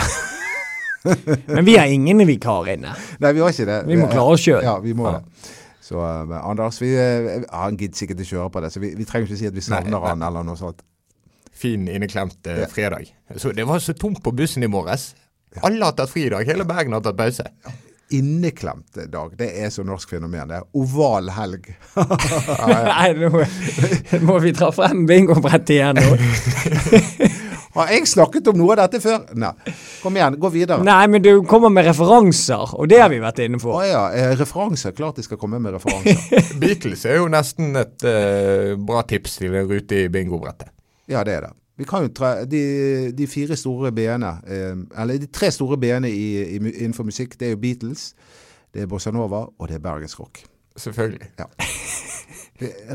Men 1.48 1.66
vi 1.66 1.78
har 1.78 1.86
ingen 1.88 2.22
vikar 2.28 2.68
inne. 2.74 2.94
Nei, 3.24 3.31
vi 3.36 3.42
har 3.44 3.51
ikke 3.54 3.68
det. 3.68 3.80
Vi 3.88 3.98
må 4.00 4.07
klare 4.12 4.36
oss 4.36 4.44
sjøl. 4.44 4.62
Ja, 4.63 4.78
vi 4.84 4.94
må 4.96 5.07
Ja. 5.10 5.18
det. 5.19 5.56
Så 5.90 5.98
eh, 6.06 6.34
Anders, 6.46 6.78
vi, 6.81 6.92
eh, 6.94 7.42
han 7.50 7.78
gidder 7.80 7.98
sikkert 7.98 8.19
ikke 8.22 8.36
kjøre 8.36 8.50
på 8.54 8.62
det, 8.62 8.69
så 8.75 8.81
vi, 8.84 8.92
vi 9.00 9.07
trenger 9.10 9.25
ikke 9.31 9.40
si 9.40 9.48
at 9.50 9.56
vi 9.56 9.63
savner 9.66 10.04
han 10.06 10.22
eller 10.28 10.44
noe 10.46 10.60
sånt. 10.60 10.84
Fin 11.60 11.88
inneklemt 11.92 12.48
eh, 12.48 12.62
Ja. 12.64 12.68
fredag. 12.72 13.10
Så 13.36 13.52
det 13.56 13.66
var 13.68 13.80
så 13.84 13.94
tomt 13.94 14.24
på 14.24 14.32
bussen 14.36 14.64
i 14.64 14.72
morges. 14.72 15.12
Alle 15.66 15.84
har 15.86 15.96
tatt 15.98 16.12
fri 16.14 16.28
i 16.28 16.32
dag. 16.32 16.46
Hele 16.48 16.64
Bergen 16.70 16.94
har 16.96 17.02
tatt 17.04 17.18
pause. 17.20 17.44
Inneklemt 18.16 18.96
dag, 19.12 19.34
det 19.38 19.52
er 19.62 19.70
så 19.70 19.84
norsk 19.86 20.10
fenomen. 20.16 20.48
Det 20.50 20.64
oval 20.74 21.28
helg. 21.36 21.68
Nei, 22.90 23.12
nå 23.20 23.30
må 24.26 24.40
vi 24.42 24.54
dra 24.58 24.72
frem 24.74 25.04
bingobrettet 25.10 25.76
igjen 25.76 26.00
nå. 26.00 26.16
Har 27.76 27.92
jeg 27.94 28.08
snakket 28.10 28.48
om 28.50 28.58
noe 28.58 28.74
av 28.74 28.80
dette 28.82 29.00
før? 29.04 29.28
Nei. 29.38 29.52
Kom 30.02 30.16
igjen, 30.18 30.40
gå 30.42 30.50
videre. 30.52 30.82
Nei, 30.84 31.04
men 31.14 31.22
du 31.22 31.30
kommer 31.48 31.70
med 31.72 31.86
referanser, 31.86 32.74
og 32.74 32.90
det 32.90 32.98
har 33.04 33.12
vi 33.14 33.20
vært 33.22 33.44
inne 33.46 33.60
Å 33.62 33.64
på. 33.68 33.76
ja, 33.86 34.02
eh, 34.18 34.32
referanser. 34.40 34.96
Klart 34.98 35.22
de 35.22 35.28
skal 35.28 35.38
komme 35.40 35.60
med 35.62 35.78
referanser. 35.78 36.50
Beatles 36.62 37.06
er 37.06 37.20
jo 37.22 37.30
nesten 37.30 37.78
et 37.80 38.04
eh, 38.10 38.74
bra 38.74 39.04
tips 39.08 39.38
til 39.44 39.54
en 39.62 39.70
rute 39.70 40.02
i 40.02 40.10
bingobrettet. 40.12 40.74
Ja, 41.10 41.24
det 41.26 41.34
er 41.34 41.48
det. 41.48 41.56
Vi 41.80 41.88
kan 41.88 42.04
jo 42.04 42.12
tra 42.12 42.34
de, 42.44 42.62
de 43.16 43.28
fire 43.32 43.56
store 43.56 43.92
b-ene, 43.96 44.34
eh, 44.52 44.76
eller 45.00 45.22
de 45.22 45.30
tre 45.32 45.48
store 45.52 45.78
b-ene 45.80 46.12
innenfor 46.12 47.08
musikk, 47.08 47.38
det 47.40 47.48
er 47.48 47.54
jo 47.56 47.62
Beatles, 47.62 48.10
det 48.76 48.84
er 48.84 48.90
Bossa 48.92 49.14
Nova, 49.16 49.46
og 49.48 49.70
det 49.72 49.80
er 49.80 49.86
bergensrock. 49.86 50.42
Selvfølgelig. 50.80 51.32
Ja. 51.40 51.48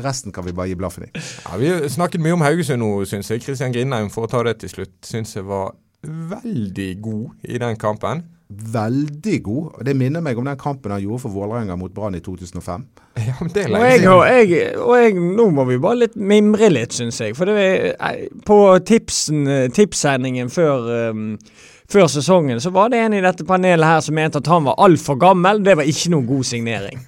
Resten 0.05 0.31
kan 0.31 0.45
vi 0.45 0.53
bare 0.53 0.69
gi 0.69 0.77
blaffen 0.77 1.07
i. 1.07 1.09
Ja, 1.17 1.57
vi 1.57 1.71
har 1.71 1.87
snakket 1.89 2.21
mye 2.21 2.37
om 2.37 2.45
Haugesund 2.45 2.83
nå, 2.83 2.91
syns 3.09 3.31
jeg. 3.33 3.41
Kristian 3.41 3.73
Grindheim, 3.73 4.11
for 4.13 4.27
å 4.27 4.29
ta 4.29 4.43
det 4.45 4.59
til 4.61 4.71
slutt, 4.75 4.95
syns 5.05 5.33
jeg 5.35 5.47
var 5.49 5.73
veldig 6.05 6.89
god 7.01 7.49
i 7.49 7.57
den 7.61 7.81
kampen. 7.81 8.21
Veldig 8.49 9.39
god. 9.43 9.85
Det 9.85 9.95
minner 9.97 10.21
meg 10.21 10.37
om 10.37 10.45
den 10.45 10.57
kampen 10.61 10.93
han 10.93 11.01
gjorde 11.01 11.23
for 11.23 11.33
Vålerenga 11.33 11.75
mot 11.79 11.93
Brann 11.93 12.15
i 12.15 12.21
2005. 12.21 12.83
Ja, 13.25 13.33
men 13.39 13.49
det 13.55 13.63
er 13.63 13.71
Og 13.73 13.85
jeg, 13.85 14.07
og 14.11 14.25
jeg, 14.27 14.75
og 14.77 14.97
jeg, 14.99 15.15
nå 15.15 15.47
må 15.55 15.63
vi 15.65 15.79
bare 15.81 16.03
litt 16.03 16.17
mimre 16.19 16.69
litt, 16.69 16.93
syns 16.93 17.21
jeg. 17.23 17.33
For 17.37 17.49
det 17.49 17.55
er, 17.57 17.95
eh, 17.95 18.27
på 18.45 18.59
tipsen, 18.85 19.47
eh, 19.49 19.69
tipssendingen 19.73 20.51
før, 20.53 21.09
um, 21.09 21.37
før 21.89 22.09
sesongen, 22.11 22.61
så 22.61 22.69
var 22.75 22.93
det 22.93 23.01
en 23.01 23.17
i 23.17 23.23
dette 23.23 23.47
panelet 23.47 23.87
her 23.87 24.05
som 24.05 24.15
mente 24.19 24.43
at 24.43 24.51
han 24.51 24.67
var 24.69 24.77
altfor 24.77 25.17
gammel. 25.17 25.63
Det 25.65 25.77
var 25.79 25.89
ikke 25.89 26.13
noen 26.13 26.29
god 26.29 26.43
signering. 26.43 27.01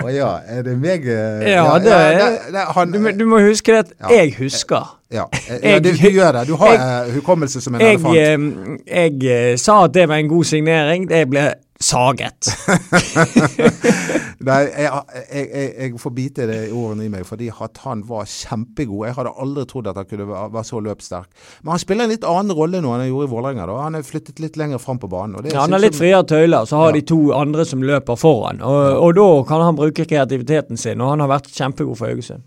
Å 0.00 0.08
ja, 0.08 0.28
er 0.48 0.62
det 0.64 0.76
meg 0.80 1.04
eh, 1.06 1.50
Ja, 1.52 1.78
det 1.78 1.92
er- 1.92 2.38
det, 2.52 2.62
han, 2.76 2.92
Du, 2.92 3.10
du 3.18 3.24
må 3.28 3.40
huske 3.44 3.78
at 3.78 3.92
Ja. 4.00 4.08
jeg 4.16 4.34
husker. 4.38 4.96
ja, 5.12 5.24
eh, 5.50 5.72
ja 5.72 5.78
du, 5.78 5.90
du 5.92 6.08
gjør 6.08 6.32
det. 6.38 6.46
Du 6.48 6.54
har 6.56 6.72
eh, 6.76 7.10
hukommelse 7.14 7.60
som 7.60 7.74
en 7.74 7.80
Jeg, 7.80 7.98
elefant. 8.00 8.16
Jeg, 8.16 9.18
jeg 9.22 9.50
eh, 9.52 9.56
sa 9.58 9.84
at 9.84 9.94
det 9.94 10.08
var 10.08 10.16
en 10.22 10.28
god 10.28 10.44
signering. 10.44 11.08
Det 11.10 11.26
ble 11.30 11.50
saget. 11.80 12.48
Nei, 14.40 14.58
jeg, 14.72 14.88
jeg, 15.32 15.66
jeg, 15.76 15.94
får 16.00 16.12
bite 16.16 16.46
det 16.48 16.58
i 16.68 16.72
ordene 16.72 17.04
i 17.06 17.10
meg, 17.12 17.26
fordi 17.28 17.50
at 17.52 17.80
han 17.84 18.02
var 18.08 18.28
kjempegod. 18.28 19.06
Jeg 19.08 19.16
hadde 19.18 19.34
aldri 19.44 19.66
trodd 19.68 19.90
at 19.90 20.00
han 20.00 20.08
kunne 20.08 20.26
være, 20.28 20.48
være 20.54 20.68
så 20.70 20.80
løpssterk. 20.84 21.28
Men 21.62 21.74
han 21.74 21.82
spiller 21.82 22.08
en 22.08 22.14
litt 22.14 22.26
annen 22.28 22.56
rolle 22.56 22.80
nå 22.80 22.94
enn 22.94 23.04
han 23.04 23.10
gjorde 23.10 23.28
i 23.28 23.32
Vålerenga. 23.34 23.68
Han 23.84 23.98
er 24.00 24.06
flyttet 24.06 24.40
litt 24.40 24.56
lenger 24.60 24.80
fram 24.82 25.00
på 25.02 25.10
banen. 25.12 25.50
Ja, 25.52 25.64
han 25.66 25.76
har 25.76 25.84
litt 25.84 25.98
friere 25.98 26.24
tøyler, 26.24 26.68
så 26.68 26.80
har 26.80 26.90
Ja. 26.90 26.98
de 27.00 27.06
to 27.12 27.20
andre 27.36 27.64
som 27.68 27.84
løper 27.84 28.16
foran. 28.16 28.62
Og, 28.64 28.82
og 29.04 29.14
da 29.20 29.28
kan 29.48 29.64
han 29.68 29.76
bruke 29.78 30.08
kreativiteten 30.08 30.80
sin, 30.80 31.00
og 31.00 31.12
han 31.14 31.24
har 31.24 31.32
vært 31.36 31.52
kjempegod 31.52 32.00
for 32.00 32.08
Haugesund. 32.08 32.42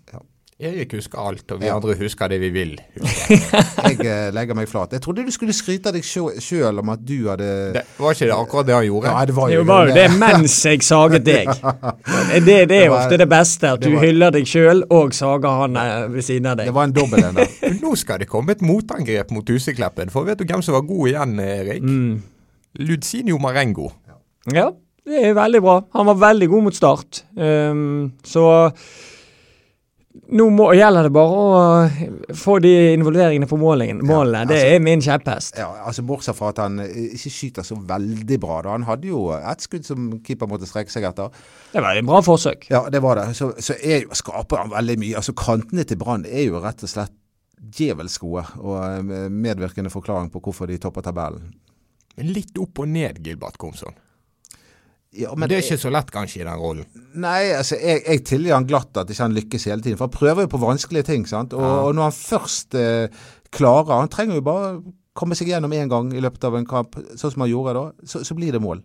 Erik 0.64 0.94
husker 0.96 1.20
alt, 1.20 1.44
og 1.52 1.60
vi 1.62 1.66
Ja. 1.68 1.76
andre 1.76 1.96
husker 2.00 2.28
det 2.32 2.40
vi 2.42 2.50
vil. 2.56 2.74
Jeg 3.84 4.00
eh, 4.06 4.30
legger 4.34 4.56
meg 4.58 4.68
flat. 4.72 4.94
Jeg 4.96 5.02
trodde 5.04 5.26
du 5.28 5.32
skulle 5.36 5.54
skryte 5.56 5.92
av 5.92 5.96
deg 5.98 6.04
sjøl 6.06 6.80
om 6.80 6.90
at 6.94 7.02
du 7.06 7.28
hadde 7.30 7.48
Det 7.76 7.84
var 8.00 8.16
ikke 8.16 8.28
det 8.30 8.36
akkurat 8.38 8.68
det 8.70 8.76
han 8.78 8.86
gjorde. 8.88 9.12
Ja, 9.14 9.26
det 9.30 9.36
var 9.38 9.50
Det 9.52 9.56
jo 9.58 9.64
var 9.70 9.88
jo 9.90 9.94
det 9.98 10.06
mens 10.20 10.56
jeg 10.66 10.84
saget 10.88 11.26
deg. 11.28 11.48
Det, 12.34 12.44
det 12.46 12.56
er 12.62 12.66
Det 12.72 12.82
var- 12.90 12.98
ofte 13.06 13.18
det 13.22 13.30
beste, 13.30 13.72
at 13.76 13.82
du 13.84 13.90
var- 13.96 14.06
hyller 14.06 14.32
deg 14.32 14.46
sjøl 14.50 14.84
og 14.90 15.14
sager 15.14 15.50
han 15.62 15.78
eh, 15.78 16.08
ved 16.14 16.22
siden 16.24 16.46
av 16.54 16.58
deg. 16.58 16.66
Det 16.72 16.74
var 16.78 16.84
en 16.90 16.96
dobbel 16.96 17.24
en. 17.30 17.42
Nå 17.84 17.96
skal 18.00 18.20
det 18.24 18.30
komme 18.32 18.52
et 18.56 18.62
motangrep 18.66 19.32
mot 19.32 19.50
Husekleppen. 19.50 20.10
For 20.14 20.24
vet 20.28 20.40
du 20.40 20.46
hvem 20.46 20.62
som 20.66 20.74
var 20.80 20.82
god 20.88 21.08
igjen, 21.12 21.40
Erik? 21.40 21.84
Mm. 21.84 22.22
Ludzinio 22.80 23.38
Marengo. 23.38 23.92
Ja, 24.52 24.72
det 25.06 25.20
er 25.30 25.34
veldig 25.38 25.60
bra. 25.62 25.76
Han 25.94 26.08
var 26.10 26.16
veldig 26.30 26.48
god 26.50 26.64
mot 26.64 26.76
start. 26.76 27.24
Um, 27.38 28.14
så 28.26 28.72
nå 30.14 30.46
må, 30.54 30.68
gjelder 30.78 31.08
det 31.08 31.12
bare 31.14 31.38
å 31.42 32.34
få 32.38 32.60
de 32.62 32.72
involveringene 32.94 33.48
på 33.50 33.58
målingen, 33.58 34.04
målene. 34.06 34.46
det 34.48 34.60
altså- 34.60 34.76
er 34.76 34.84
min 34.86 35.02
kjepphest. 35.02 35.58
Ja, 35.58 35.72
altså 35.88 36.04
Bortsett 36.06 36.38
fra 36.38 36.50
at 36.50 36.62
han 36.62 36.80
eh, 36.80 37.16
ikke 37.18 37.32
skyter 37.34 37.66
så 37.66 37.76
veldig 37.76 38.40
bra. 38.40 38.62
da. 38.62 38.70
Han 38.78 38.84
hadde 38.84 39.08
jo 39.08 39.32
et 39.34 39.62
skudd 39.62 39.86
som 39.86 40.22
keeper 40.24 40.48
måtte 40.48 40.70
strekke 40.70 40.94
seg 40.94 41.04
etter. 41.10 41.34
Det 41.74 41.82
var 41.82 41.98
et 41.98 42.06
bra 42.06 42.22
forsøk. 42.22 42.70
Ja, 42.70 42.90
det 42.90 43.02
var 43.02 43.16
det. 43.16 43.36
Så, 43.36 43.54
så 43.58 43.74
er 43.82 44.04
jo, 44.04 44.14
skaper 44.14 44.58
han 44.58 44.70
veldig 44.70 45.00
mye. 45.00 45.16
Altså 45.16 45.34
Kantene 45.34 45.84
til 45.84 45.98
Brann 45.98 46.26
er 46.26 46.46
jo 46.46 46.62
rett 46.62 46.84
og 46.84 46.90
slett 46.90 47.14
djevelsk 47.74 48.22
gode, 48.22 48.46
og 48.60 48.78
eh, 48.84 49.30
medvirkende 49.30 49.90
forklaring 49.90 50.30
på 50.30 50.42
hvorfor 50.44 50.70
de 50.70 50.78
topper 50.78 51.02
tabellen. 51.02 51.54
Litt 52.22 52.58
opp 52.62 52.84
og 52.84 52.88
ned, 52.88 53.24
Gilbert 53.26 53.58
Komson. 53.58 53.96
Ja, 55.14 55.36
Men 55.38 55.50
det 55.50 55.58
er 55.60 55.62
ikke 55.68 55.78
så 55.84 55.92
lett 55.94 56.10
kanskje 56.12 56.42
i 56.42 56.46
den 56.48 56.58
rollen. 56.58 56.86
Nei, 57.22 57.52
altså 57.54 57.78
jeg, 57.78 58.02
jeg 58.08 58.24
tilgir 58.26 58.56
han 58.56 58.66
glatt 58.66 58.98
at 58.98 59.12
ikke 59.14 59.28
han 59.28 59.36
lykkes 59.38 59.68
hele 59.70 59.82
tiden. 59.86 59.98
For 60.00 60.08
han 60.08 60.16
prøver 60.16 60.48
jo 60.48 60.52
på 60.56 60.62
vanskelige 60.64 61.06
ting. 61.12 61.28
sant? 61.30 61.54
Og, 61.54 61.62
Ja. 61.62 61.76
og 61.86 61.94
når 61.96 62.10
han 62.10 62.16
først 62.18 62.74
eh, 62.80 63.08
klarer 63.54 64.00
Han 64.02 64.10
trenger 64.10 64.40
jo 64.40 64.42
bare 64.42 64.72
komme 65.14 65.36
seg 65.38 65.48
gjennom 65.52 65.72
én 65.78 65.90
gang 65.92 66.10
i 66.18 66.20
løpet 66.24 66.44
av 66.50 66.56
en 66.58 66.66
kamp, 66.66 66.96
sånn 67.14 67.32
som 67.36 67.44
han 67.46 67.52
gjorde 67.52 67.74
da, 67.78 67.84
så, 68.10 68.24
så 68.26 68.34
blir 68.34 68.52
det 68.56 68.62
mål. 68.64 68.82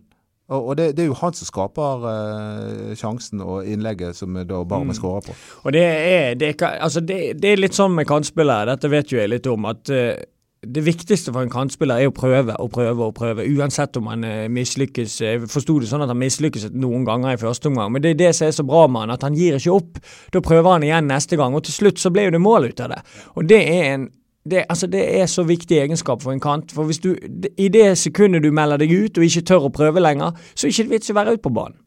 Og, 0.49 0.67
og 0.69 0.77
det, 0.77 0.91
det 0.97 1.03
er 1.03 1.07
jo 1.09 1.17
han 1.17 1.33
som 1.33 1.45
skaper 1.49 2.05
eh, 2.11 2.95
sjansen 2.97 3.41
og 3.41 3.65
innlegget 3.69 4.17
som 4.17 4.33
da 4.37 4.61
Barmen 4.69 4.93
skårer 4.97 5.25
på. 5.25 5.35
Og 5.65 5.73
det 5.73 5.81
er, 5.85 6.35
det, 6.37 6.51
er, 6.61 6.77
altså 6.85 7.01
det, 7.01 7.17
det 7.41 7.51
er 7.55 7.61
litt 7.63 7.77
sånn 7.77 7.93
med 7.97 8.07
kantspillere, 8.09 8.69
dette 8.75 8.89
vet 8.93 9.09
jo 9.13 9.17
jeg 9.21 9.29
litt 9.33 9.49
om, 9.49 9.65
at 9.69 9.89
eh, 9.93 10.21
det 10.59 10.81
viktigste 10.83 11.31
for 11.31 11.45
en 11.45 11.51
kantspiller 11.51 12.01
er 12.01 12.09
å 12.09 12.15
prøve 12.15 12.55
og 12.59 12.71
prøve 12.73 13.05
og 13.05 13.13
prøve, 13.15 13.45
uansett 13.47 13.95
om 13.95 14.09
han 14.11 14.25
eh, 14.27 14.49
mislykkes. 14.51 15.15
Jeg 15.23 15.47
forsto 15.47 15.77
det 15.79 15.87
sånn 15.87 16.03
at 16.03 16.11
han 16.11 16.19
mislykkes 16.19 16.69
noen 16.75 17.05
ganger 17.07 17.37
i 17.37 17.39
første 17.39 17.71
omgang, 17.71 17.93
men 17.95 18.03
det 18.03 18.13
er 18.13 18.19
det 18.19 18.31
som 18.35 18.49
er 18.49 18.55
så 18.57 18.65
bra 18.67 18.85
med 18.91 19.05
han, 19.05 19.15
at 19.15 19.23
han 19.23 19.37
gir 19.39 19.55
ikke 19.55 19.75
opp. 19.77 19.99
Da 20.35 20.43
prøver 20.43 20.75
han 20.75 20.85
igjen 20.87 21.07
neste 21.07 21.39
gang, 21.39 21.55
og 21.55 21.63
til 21.67 21.77
slutt 21.77 22.01
så 22.03 22.11
ble 22.11 22.27
jo 22.27 22.35
det 22.35 22.43
mål 22.43 22.71
ut 22.71 22.83
av 22.83 22.91
det. 22.91 23.01
Og 23.39 23.47
det 23.47 23.61
er 23.63 23.91
en 23.93 24.09
det, 24.49 24.63
altså 24.71 24.87
det 24.89 25.01
er 25.19 25.27
så 25.29 25.43
viktig 25.45 25.77
egenskap 25.77 26.23
for 26.23 26.33
en 26.33 26.41
kant. 26.41 26.71
For 26.73 26.87
hvis 26.87 27.01
du 27.03 27.11
i 27.59 27.67
det 27.69 27.91
sekundet 27.99 28.41
du 28.41 28.49
melder 28.55 28.79
deg 28.81 28.91
ut 28.95 29.19
og 29.19 29.25
ikke 29.27 29.43
tør 29.45 29.67
å 29.67 29.73
prøve 29.75 30.01
lenger, 30.01 30.31
så 30.55 30.65
er 30.65 30.71
det 30.71 30.79
ikke 30.79 30.93
vits 30.95 31.11
i 31.11 31.13
å 31.13 31.17
være 31.19 31.35
ute 31.35 31.43
på 31.43 31.51
banen. 31.53 31.77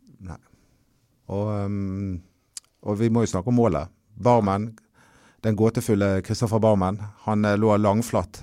Og, 1.32 1.48
um, 1.48 2.20
og 2.84 2.98
vi 3.00 3.08
må 3.12 3.24
jo 3.24 3.32
snakke 3.32 3.50
om 3.50 3.58
målet. 3.58 3.90
Barmen, 4.22 4.68
den 5.42 5.56
gåtefulle 5.58 6.20
Kristoffer 6.26 6.60
Barmen, 6.62 7.00
han 7.26 7.44
eh, 7.48 7.56
lå 7.58 7.74
langflatt. 7.80 8.42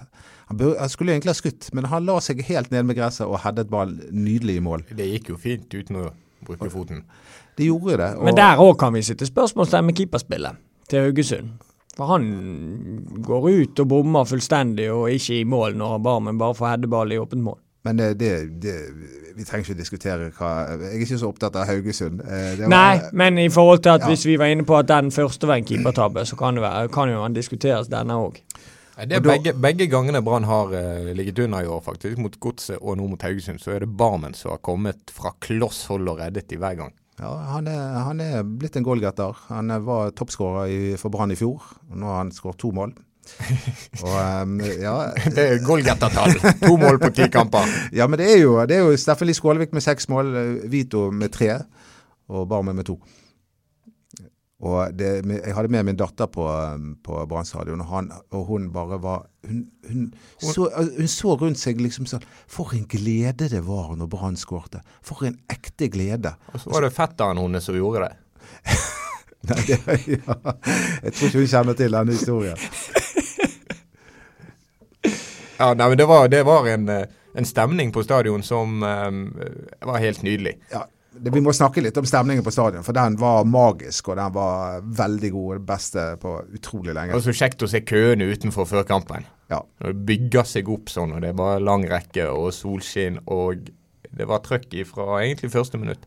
Han, 0.49 0.57
bør, 0.57 0.75
han 0.79 0.89
skulle 0.89 1.13
egentlig 1.13 1.29
ha 1.29 1.37
skutt, 1.37 1.69
men 1.77 1.85
han 1.91 2.05
la 2.09 2.17
seg 2.25 2.41
helt 2.47 2.71
ned 2.73 2.83
med 2.89 2.97
gresset 2.97 3.27
og 3.27 3.39
headet 3.43 3.69
ballen 3.69 3.99
nydelig 4.11 4.55
i 4.57 4.63
mål. 4.65 4.83
Det 4.97 5.05
gikk 5.11 5.29
jo 5.29 5.37
fint 5.37 5.69
uten 5.73 5.95
å 6.01 6.09
bruke 6.45 6.69
foten. 6.73 7.03
De 7.59 7.67
gjorde 7.69 7.97
det. 7.97 8.15
og- 8.17 8.23
Men 8.25 8.35
der 8.35 8.57
òg 8.57 8.77
kan 8.79 8.93
vi 8.93 9.01
sitte 9.01 9.25
spørsmålstegn 9.29 9.85
med 9.85 9.95
keeperspillet 9.95 10.55
til 10.89 10.99
Haugesund. 11.05 11.49
For 11.97 12.05
han 12.05 13.21
går 13.25 13.49
ut 13.61 13.79
og 13.79 13.87
bommer 13.91 14.23
fullstendig 14.25 14.89
og 14.93 15.09
ikke 15.11 15.39
i 15.41 15.43
mål 15.43 15.75
når 15.75 15.97
Barmen 16.03 16.37
bare 16.39 16.55
får 16.55 16.69
headeball 16.73 17.11
i 17.11 17.17
åpent 17.19 17.43
mål. 17.43 17.57
Men 17.83 17.97
det, 17.97 18.17
det, 18.19 18.61
det, 18.61 18.73
vi 19.37 19.43
trenger 19.47 19.69
ikke 19.69 19.77
diskutere 19.79 20.31
hva 20.35 20.49
Jeg 20.69 20.79
er 20.89 20.99
ikke 21.05 21.17
så 21.19 21.27
opptatt 21.31 21.55
av 21.55 21.67
Haugesund. 21.67 22.21
Eh, 22.21 22.55
det 22.55 22.59
var- 22.59 22.69
Nei, 22.69 22.99
men 23.13 23.37
i 23.37 23.47
forhold 23.49 23.83
til 23.83 23.89
at 23.89 24.01
Ja. 24.01 24.07
hvis 24.07 24.25
vi 24.25 24.35
var 24.37 24.45
inne 24.45 24.63
på 24.65 24.77
at 24.79 24.87
den 24.87 25.11
første 25.11 25.47
var 25.47 25.55
en 25.55 25.63
keepertabbe, 25.65 26.25
så 26.25 26.35
kan, 26.37 26.55
det 26.55 26.61
være, 26.63 26.87
kan 26.91 27.09
jo 27.09 27.21
han 27.21 27.33
diskuteres 27.33 27.87
denne 27.87 28.13
òg. 28.13 28.35
Det 28.99 29.15
er 29.15 29.23
da- 29.23 29.31
begge, 29.31 29.53
begge 29.53 29.87
gangene 29.87 30.21
Brann 30.25 30.47
har 30.49 30.73
uh, 30.73 31.11
ligget 31.15 31.39
under 31.45 31.63
i 31.63 31.69
år, 31.71 31.81
faktisk, 31.85 32.17
mot 32.19 32.39
Godset 32.39 32.79
og 32.81 32.97
nå 32.99 33.07
mot 33.07 33.21
Haugesund, 33.21 33.61
så 33.63 33.71
er 33.75 33.85
det 33.85 33.97
Barmen 33.97 34.33
som 34.35 34.51
har 34.51 34.63
kommet 34.65 35.13
fra 35.15 35.31
kloss 35.39 35.85
hold 35.87 36.09
og 36.11 36.19
reddet 36.19 36.49
de 36.49 36.57
hver 36.59 36.75
gang. 36.81 36.95
Ja, 37.19 37.33
han 37.51 37.67
er, 37.67 37.99
han 38.05 38.21
er 38.23 38.43
blitt 38.43 38.77
en 38.79 38.85
goalgetter. 38.87 39.35
Han 39.49 39.71
eh, 39.75 39.81
var 39.83 40.13
toppskårer 40.15 40.95
for 40.99 41.11
Brann 41.11 41.33
i 41.35 41.37
fjor. 41.39 41.63
og 41.91 41.97
Nå 41.99 42.07
har 42.07 42.21
han 42.21 42.31
skåret 42.31 42.59
to 42.61 42.71
mål. 42.75 42.93
Og, 44.03 44.15
um, 44.15 44.55
ja, 44.81 44.93
Det 45.35 45.43
er 45.43 45.59
goalgettertall. 45.61 46.33
To 46.63 46.77
mål 46.81 46.97
på 47.01 47.11
ti 47.13 47.27
kamper. 47.29 47.67
ja, 47.99 48.07
men 48.09 48.17
det 48.21 48.29
er 48.33 48.39
jo, 48.41 48.55
det 48.65 48.79
er 48.79 48.87
jo 48.87 48.97
Steffen 48.97 49.29
Lie 49.29 49.37
Skålevik 49.37 49.75
med 49.75 49.85
seks 49.85 50.09
mål, 50.09 50.31
eh, 50.39 50.53
Vito 50.71 51.09
med 51.11 51.35
tre 51.35 51.51
og 52.29 52.47
Barmen 52.49 52.79
med 52.79 52.87
to. 52.87 52.97
Og 54.59 54.91
det, 54.91 55.09
jeg 55.23 55.55
hadde 55.55 55.71
med 55.71 55.85
min 55.87 55.99
datter 55.99 56.27
på, 56.27 56.43
um, 56.43 56.91
på 57.03 57.21
Brann 57.31 57.47
stadion, 57.47 57.79
og, 57.79 58.09
og 58.35 58.41
hun 58.49 58.65
bare 58.75 58.97
var 58.99 59.21
hun, 59.47 59.61
hun, 59.87 60.09
så, 60.43 60.67
hun 60.97 61.07
så 61.07 61.35
rundt 61.39 61.61
seg 61.61 61.79
liksom 61.79 62.09
sånn 62.09 62.25
For 62.51 62.75
en 62.75 62.83
glede 62.91 63.47
det 63.53 63.61
var 63.63 63.93
når 63.95 64.09
Brann 64.11 64.35
skårte. 64.39 64.83
For 65.05 65.23
en 65.29 65.39
ekte 65.51 65.87
glede. 65.93 66.35
Og 66.51 66.59
så 66.63 66.73
var 66.73 66.83
det 66.83 66.91
fetteren 66.97 67.39
hennes 67.39 67.69
som 67.69 67.77
gjorde 67.77 68.09
det. 68.09 68.17
Nei, 69.49 69.61
det, 69.69 69.79
ja. 70.17 70.35
Jeg 71.05 71.13
tror 71.15 71.29
ikke 71.29 71.39
hun 71.39 71.51
kjenner 71.53 71.79
til 71.79 71.95
denne 71.95 72.17
historien. 72.17 72.59
Ja, 75.59 75.73
nei, 75.73 75.89
men 75.89 75.97
Det 75.99 76.05
var, 76.07 76.27
det 76.31 76.43
var 76.47 76.67
en, 76.71 76.89
eh, 76.89 77.07
en 77.35 77.47
stemning 77.47 77.91
på 77.91 78.03
stadion 78.03 78.43
som 78.43 78.83
um, 78.83 79.17
var 79.83 79.99
helt 79.99 80.23
nydelig. 80.23 80.57
Ja, 80.71 80.85
vi 81.11 81.41
må 81.41 81.53
snakke 81.55 81.81
litt 81.81 81.97
om 81.97 82.05
stemningen 82.07 82.43
på 82.45 82.51
stadion, 82.53 82.83
for 82.85 82.93
den 82.95 83.15
var 83.19 83.47
magisk, 83.49 84.11
og 84.11 84.19
den 84.19 84.33
var 84.35 84.81
veldig 84.81 85.31
god. 85.33 85.55
Det 85.57 85.65
beste 85.71 86.05
på 86.21 86.35
utrolig 86.53 86.93
Det 86.93 86.95
lenge. 86.99 87.13
var 87.17 87.25
så 87.25 87.35
kjekt 87.35 87.65
å 87.65 87.69
se 87.71 87.81
køene 87.81 88.29
utenfor 88.29 88.67
før 88.69 88.85
kampen. 88.87 89.25
Ja. 89.49 89.63
Det 89.81 89.95
bygger 90.05 90.45
seg 90.45 90.69
opp 90.69 90.91
sånn, 90.93 91.15
og 91.17 91.21
det 91.25 91.33
var 91.35 91.59
lang 91.59 91.87
rekke 91.89 92.29
og 92.29 92.53
solskinn, 92.53 93.19
og 93.27 93.69
det 94.11 94.27
var 94.29 94.39
trøkk 94.45 94.85
fra 94.85 95.21
egentlig 95.23 95.51
første 95.51 95.77
minutt. 95.81 96.05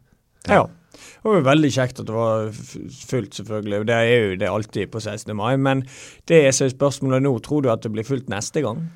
Ja. 0.48 0.66
Det 0.92 1.24
var 1.24 1.38
jo 1.38 1.44
veldig 1.46 1.70
kjekt 1.72 2.00
at 2.02 2.06
det 2.06 2.14
var 2.14 2.50
fullt, 2.52 3.34
selvfølgelig. 3.38 3.86
Det 3.88 3.94
er 3.96 4.10
jo 4.26 4.36
det 4.36 4.48
alltid 4.48 4.90
på 4.92 5.00
16. 5.00 5.34
mai. 5.36 5.56
Men 5.56 5.84
det 6.28 6.46
er 6.46 6.50
så 6.52 6.68
spørsmålet 6.68 7.22
nå, 7.22 7.32
tror 7.42 7.62
du 7.62 7.70
at 7.72 7.82
det 7.82 7.92
blir 7.94 8.06
fullt 8.06 8.28
neste 8.28 8.62
gang? 8.64 8.90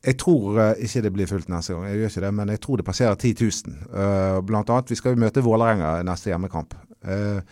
Jeg 0.00 0.16
tror 0.16 0.56
eh, 0.60 0.78
ikke 0.86 1.02
det 1.04 1.12
blir 1.12 1.28
fullt 1.28 1.50
neste 1.52 1.74
gang, 1.74 1.84
jeg 1.90 1.98
gjør 2.00 2.12
ikke 2.14 2.22
det, 2.24 2.32
men 2.38 2.52
jeg 2.54 2.60
tror 2.64 2.80
det 2.80 2.86
passerer 2.86 3.14
10 3.20 3.34
000. 3.40 3.74
Eh, 3.92 4.38
blant 4.48 4.70
annet, 4.72 4.90
vi 4.90 4.96
skal 4.96 5.12
jo 5.12 5.20
møte 5.20 5.42
Vålerenga 5.44 5.98
neste 6.08 6.32
hjemmekamp. 6.32 6.72
Eh, 7.04 7.42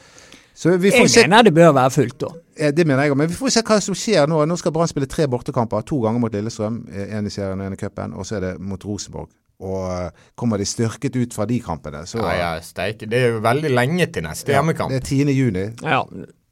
så 0.59 0.73
vi 0.81 0.91
får 0.91 1.05
Jeg 1.05 1.11
se, 1.13 1.25
mener 1.29 1.45
det 1.47 1.53
bør 1.55 1.75
være 1.77 1.91
fullt, 1.95 2.17
da. 2.25 2.71
det 2.75 2.87
mener 2.87 3.05
jeg 3.05 3.13
òg, 3.13 3.19
men 3.21 3.29
vi 3.29 3.37
får 3.37 3.53
se 3.55 3.63
hva 3.69 3.77
som 3.85 3.95
skjer 3.95 4.25
nå. 4.27 4.41
Nå 4.49 4.57
skal 4.59 4.73
Brann 4.75 4.89
spille 4.91 5.07
tre 5.07 5.29
bortekamper. 5.31 5.85
To 5.87 6.01
ganger 6.03 6.25
mot 6.25 6.33
Lillestrøm, 6.35 6.81
én 6.89 7.29
i 7.29 7.31
serien 7.31 7.61
og 7.61 7.69
én 7.69 7.77
i 7.77 7.79
cupen, 7.79 8.17
og 8.17 8.27
så 8.27 8.39
er 8.41 8.47
det 8.47 8.55
mot 8.59 8.83
Rosenborg. 8.89 9.29
Og 9.61 10.17
kommer 10.39 10.59
de 10.59 10.67
styrket 10.67 11.15
ut 11.19 11.37
fra 11.37 11.47
de 11.47 11.61
kampene, 11.63 12.01
så 12.07 12.19
Ja, 12.25 12.33
ja, 12.39 12.51
steike. 12.65 13.07
Det 13.11 13.21
er 13.21 13.33
jo 13.37 13.45
veldig 13.45 13.71
lenge 13.71 14.07
til 14.15 14.25
neste 14.27 14.55
hjemmekamp. 14.55 14.91
Det 14.91 15.03
er 15.03 15.07
10. 15.07 15.37
juni. 15.37 15.69
Ja, 15.83 16.03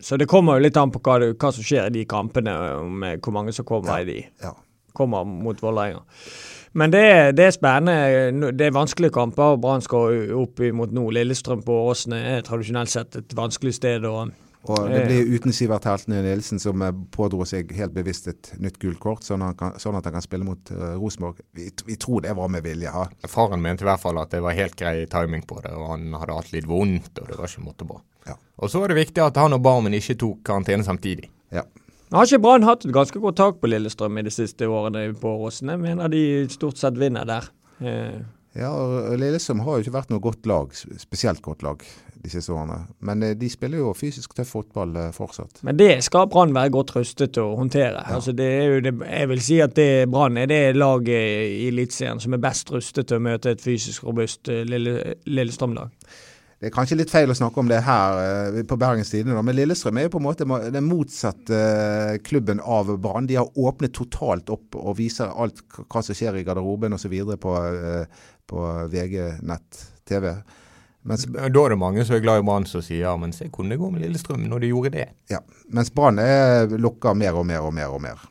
Så 0.02 0.18
det 0.20 0.28
kommer 0.28 0.58
jo 0.58 0.66
litt 0.66 0.76
an 0.76 0.90
på 0.92 1.00
hva, 1.00 1.32
hva 1.32 1.50
som 1.56 1.64
skjer 1.64 1.86
i 1.88 1.94
de 1.94 2.04
kampene, 2.04 2.52
om 2.76 3.00
hvor 3.00 3.32
mange 3.32 3.54
som 3.56 3.64
kommer 3.64 4.02
i 4.02 4.04
de. 4.04 4.18
Ja. 4.42 4.52
Kommer 4.96 5.24
mot 5.28 5.60
Vålerenga. 5.62 6.04
Men 6.76 6.92
det, 6.92 7.36
det 7.38 7.44
er 7.46 7.54
spennende. 7.54 8.50
Det 8.52 8.66
er 8.66 8.74
vanskelige 8.76 9.14
kamper. 9.16 9.56
Brann 9.60 9.84
skal 9.84 10.34
opp 10.36 10.60
mot 10.76 10.90
nå. 10.92 11.06
Lillestrøm 11.16 11.62
på 11.64 11.76
Åsne 11.88 12.18
er 12.34 12.42
tradisjonelt 12.44 12.92
sett 12.92 13.16
et 13.16 13.32
vanskelig 13.36 13.78
sted. 13.78 14.04
og 14.04 14.34
Og 14.66 14.90
det 14.90 15.06
blir 15.06 15.30
uten 15.38 15.54
Sivert 15.56 15.86
Heltene 15.88 16.20
Nilsen, 16.26 16.60
som 16.60 16.82
eh, 16.82 16.92
pådro 17.16 17.46
seg 17.48 17.72
helt 17.78 17.94
bevisst 17.96 18.28
et 18.28 18.50
nytt 18.60 18.76
gult 18.82 19.00
kort, 19.00 19.24
sånn, 19.24 19.44
sånn 19.80 19.96
at 19.96 20.08
han 20.08 20.18
kan 20.18 20.24
spille 20.24 20.44
mot 20.44 20.72
uh, 20.74 20.98
Rosenborg. 20.98 21.40
Vi, 21.56 21.70
vi 21.86 21.96
tror 22.02 22.26
det 22.26 22.34
var 22.36 22.52
med 22.52 22.66
vilje. 22.66 22.92
Ha. 22.92 23.06
Faren 23.30 23.62
mente 23.62 23.86
i 23.86 23.88
hvert 23.88 24.02
fall 24.02 24.20
at 24.20 24.34
det 24.34 24.42
var 24.44 24.58
helt 24.58 24.76
grei 24.76 25.06
timing 25.12 25.46
på 25.48 25.62
det, 25.64 25.72
og 25.72 25.94
han 25.94 26.10
hadde 26.18 26.38
hatt 26.42 26.52
litt 26.52 26.68
vondt, 26.68 27.14
og 27.22 27.30
det 27.30 27.40
var 27.40 27.48
ikke 27.48 27.64
måte 27.64 27.88
på. 27.88 28.02
Ja. 28.26 28.36
Og 28.60 28.72
så 28.72 28.84
er 28.84 28.92
det 28.92 29.00
viktig 29.00 29.24
at 29.24 29.40
han 29.40 29.56
og 29.56 29.64
Barmen 29.64 29.96
ikke 29.96 30.18
tok 30.26 30.44
karantene 30.50 30.84
samtidig. 30.84 31.30
Ja. 31.54 31.64
Har 32.14 32.28
ikke 32.28 32.38
Brann 32.38 32.62
hatt 32.66 32.84
et 32.86 32.94
ganske 32.94 33.18
godt 33.18 33.38
tak 33.40 33.56
på 33.58 33.66
Lillestrøm 33.66 34.20
i 34.20 34.22
de 34.28 34.30
siste 34.30 34.68
årene 34.70 35.08
på 35.18 35.32
Åsene? 35.48 35.74
Mener 35.80 36.10
de 36.12 36.22
stort 36.52 36.78
sett 36.78 36.98
vinner 37.00 37.26
der. 37.26 37.48
Eh, 37.82 38.20
ja, 38.56 38.70
og 38.70 39.16
Lillestrøm 39.18 39.64
har 39.66 39.76
jo 39.76 39.84
ikke 39.84 39.96
vært 39.96 40.12
noe 40.12 40.22
godt 40.22 40.46
lag, 40.46 40.70
spesielt 41.02 41.42
godt 41.42 41.64
lag, 41.66 41.82
de 42.22 42.30
siste 42.30 42.54
årene. 42.54 42.78
Men 43.02 43.24
eh, 43.26 43.34
de 43.34 43.50
spiller 43.50 43.82
jo 43.82 43.90
fysisk 43.98 44.36
tøff 44.38 44.54
fotball 44.54 44.94
eh, 45.02 45.10
fortsatt. 45.16 45.64
Men 45.66 45.80
det 45.82 45.90
skal 46.06 46.30
Brann 46.30 46.54
være 46.54 46.76
godt 46.78 46.94
rustet 46.94 47.34
til 47.34 47.50
å 47.50 47.58
håndtere. 47.58 48.06
Altså 48.14 48.36
det 48.38 48.48
er 48.54 48.70
jo 48.70 48.78
det, 48.86 48.94
jeg 49.10 49.32
vil 49.34 49.44
si 49.48 49.58
at 49.66 49.82
Brann 50.12 50.38
er 50.38 50.46
det 50.52 50.62
laget 50.78 51.50
i 51.58 51.66
Eliteserien 51.72 52.22
som 52.22 52.38
er 52.38 52.44
best 52.46 52.70
rustet 52.70 53.10
til 53.10 53.18
å 53.18 53.26
møte 53.26 53.56
et 53.56 53.66
fysisk 53.66 54.06
robust 54.06 54.46
eh, 54.52 54.62
Lille, 54.68 55.18
Lillestrøm-lag. 55.26 55.90
Det 56.56 56.70
er 56.70 56.72
kanskje 56.72 56.96
litt 56.96 57.12
feil 57.12 57.28
å 57.28 57.36
snakke 57.36 57.60
om 57.60 57.68
det 57.68 57.82
her 57.84 58.18
eh, 58.22 58.62
på 58.64 58.78
Bergens 58.80 59.10
Tidende, 59.12 59.42
men 59.44 59.58
Lillestrøm 59.58 59.98
er 60.00 60.06
jo 60.06 60.14
på 60.14 60.20
en 60.22 60.24
måte 60.24 60.46
den 60.72 60.86
motsatte 60.88 61.56
eh, 61.56 62.12
klubben 62.24 62.62
av 62.64 62.94
Brann. 62.96 63.28
De 63.28 63.36
har 63.36 63.58
åpnet 63.60 63.92
totalt 63.96 64.48
opp 64.54 64.78
og 64.80 64.96
viser 64.96 65.34
alt 65.36 65.60
hva 65.82 66.00
som 66.00 66.16
skjer 66.16 66.38
i 66.40 66.46
garderoben 66.46 66.96
osv. 66.96 67.12
På, 67.42 67.58
eh, 67.60 68.22
på 68.48 68.62
VG 68.88 69.18
nett 69.44 69.82
TV. 70.08 70.32
Mens, 71.06 71.22
Da 71.30 71.44
er 71.46 71.68
det 71.70 71.78
mange 71.78 72.04
som 72.04 72.16
er 72.16 72.22
glad 72.24 72.40
i 72.40 72.46
Brann 72.46 72.64
som 72.66 72.82
sier 72.82 73.04
ja, 73.04 73.12
men 73.16 73.32
se 73.32 73.46
hvordan 73.46 73.70
det 73.70 73.78
går 73.78 73.92
med 73.94 74.02
Lillestrøm 74.02 74.46
når 74.50 74.64
de 74.64 74.70
gjorde 74.72 74.90
det. 74.96 75.04
ja, 75.30 75.38
mens 75.70 75.90
Brann 75.94 76.18
er- 76.18 76.66
lukker 76.78 77.14
mer 77.14 77.36
og 77.38 77.46
mer 77.46 77.60
og 77.62 77.74
mer 77.74 77.92
og 77.94 78.02
mer. 78.02 78.24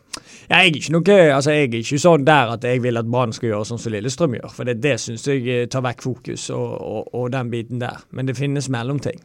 Jeg 0.49 0.59
er 0.59 0.75
ikke 0.77 0.91
noe, 0.93 1.15
altså 1.33 1.51
jeg 1.55 1.69
er 1.69 1.77
ikke 1.79 1.99
sånn 1.99 2.25
der 2.27 2.51
at 2.53 2.63
jeg 2.63 2.81
vil 2.83 2.97
at 2.99 3.07
Brann 3.09 3.33
skal 3.33 3.49
gjøre 3.49 3.65
sånn 3.65 3.79
som 3.81 3.91
Lillestrøm 3.95 4.35
gjør. 4.37 4.51
For 4.53 4.67
det, 4.67 4.75
det 4.83 4.97
syns 5.01 5.25
jeg 5.27 5.47
eh, 5.47 5.65
tar 5.71 5.81
vekk 5.87 6.03
fokus 6.05 6.49
og, 6.53 6.75
og, 6.81 7.09
og 7.15 7.31
den 7.33 7.49
biten 7.49 7.79
der. 7.81 8.03
Men 8.11 8.27
det 8.29 8.37
finnes 8.37 8.69
mellomting. 8.69 9.23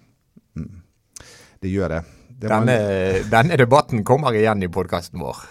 Det 1.60 1.70
gjør 1.70 1.88
det. 1.96 2.00
det, 2.40 2.48
denne, 2.48 2.78
man... 2.78 3.28
Denne 3.30 3.56
debatten 3.60 4.04
kommer 4.04 4.32
igjen 4.34 4.62
i 4.64 4.70
podkasten 4.72 5.20
vår. 5.20 5.42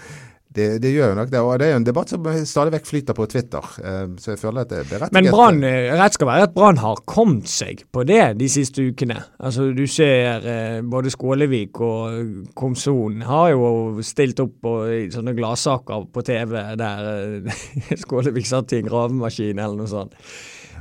Det, 0.55 0.79
det 0.81 0.89
gjør 0.95 1.11
jo 1.11 1.17
nok 1.19 1.29
det. 1.29 1.39
Og 1.45 1.51
det 1.61 1.67
er 1.67 1.71
jo 1.75 1.79
en 1.79 1.85
debatt 1.85 2.09
som 2.09 2.25
stadig 2.49 2.71
vekk 2.73 2.87
flyter 2.89 3.13
på 3.17 3.27
Twitter. 3.29 3.67
eh, 3.85 4.07
Så 4.17 4.31
jeg 4.33 4.39
føler 4.41 4.61
at 4.65 4.71
det 4.71 4.79
er 4.79 4.87
berettiget. 4.89 5.13
Men 5.13 5.29
Brann, 5.29 5.59
eh, 5.63 5.89
rett 5.99 6.17
skal 6.17 6.27
være 6.31 6.47
at 6.47 6.55
Brann 6.55 6.81
har 6.81 7.03
kommet 7.05 7.47
seg 7.51 7.83
på 7.93 8.05
det 8.09 8.23
de 8.39 8.49
siste 8.49 8.81
ukene. 8.89 9.19
Altså 9.39 9.69
Du 9.77 9.85
ser 9.87 10.41
eh, 10.49 10.81
både 10.81 11.13
Skålevik 11.13 11.79
og 11.85 12.49
Komson 12.57 13.21
har 13.29 13.51
jo 13.53 14.01
stilt 14.01 14.41
opp 14.41 14.55
på, 14.63 14.73
i 14.89 15.09
sånne 15.13 15.35
gladsaker 15.37 16.09
på 16.13 16.25
TV 16.25 16.57
der 16.81 17.45
Skålevik 18.03 18.49
satt 18.49 18.73
i 18.73 18.81
en 18.81 18.89
gravemaskin 18.89 19.59
eller 19.59 19.77
noe 19.77 19.91
sånt. 19.91 20.17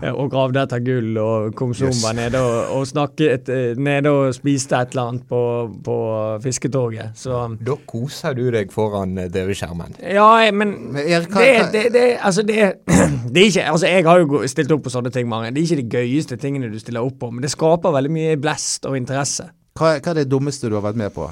Eh, 0.03 0.13
og 0.13 0.31
gravde 0.31 0.63
etter 0.63 0.81
gull, 0.85 1.17
og 1.19 1.55
kom 1.59 1.75
Zumba 1.75 2.13
Yes. 2.13 2.15
nede 2.17 2.41
og, 2.43 2.77
og 2.79 2.87
snakket 2.87 3.49
eh, 3.49 3.75
nede 3.77 4.11
og 4.11 4.35
spiste 4.37 4.77
et 4.77 4.95
eller 4.95 5.03
annet 5.13 5.27
på, 5.29 5.41
på 5.85 5.97
fisketorget. 6.45 7.11
Så 7.19 7.57
Da 7.67 7.77
koser 7.87 8.35
du 8.39 8.51
deg 8.55 8.73
foran 8.73 9.17
eh, 9.19 9.29
TV-skjermen. 9.35 9.97
ja, 10.03 10.29
jeg- 10.45 10.55
men 10.55 10.77
Men 10.93 11.03
Erik, 11.07 11.29
hva, 11.29 11.41
det, 11.41 11.73
det, 11.73 11.93
det, 11.93 12.07
altså 12.23 12.43
det, 12.43 12.73
det 13.33 13.43
er 13.43 13.47
ikke 13.47 13.65
Altså, 13.69 13.87
jeg 13.87 14.05
har 14.05 14.19
jo 14.25 14.43
stilt 14.47 14.73
opp 14.73 14.83
på 14.85 14.91
sånne 14.91 15.11
ting, 15.13 15.29
mange. 15.29 15.51
Det 15.55 15.63
er 15.63 15.67
ikke 15.77 15.83
de 15.83 15.97
gøyeste 15.97 16.37
tingene 16.37 16.71
du 16.73 16.79
stiller 16.79 17.01
opp 17.05 17.19
på, 17.21 17.31
men 17.33 17.43
det 17.43 17.51
skaper 17.51 17.93
veldig 17.95 18.11
mye 18.11 18.37
blest 18.41 18.87
og 18.87 18.97
interesse. 18.97 19.49
hva, 19.79 19.99
hva 20.01 20.11
er 20.11 20.15
det 20.23 20.29
dummeste 20.31 20.69
du 20.69 20.75
har 20.75 20.83
vært 20.83 20.97
med 20.97 21.13
på? 21.15 21.29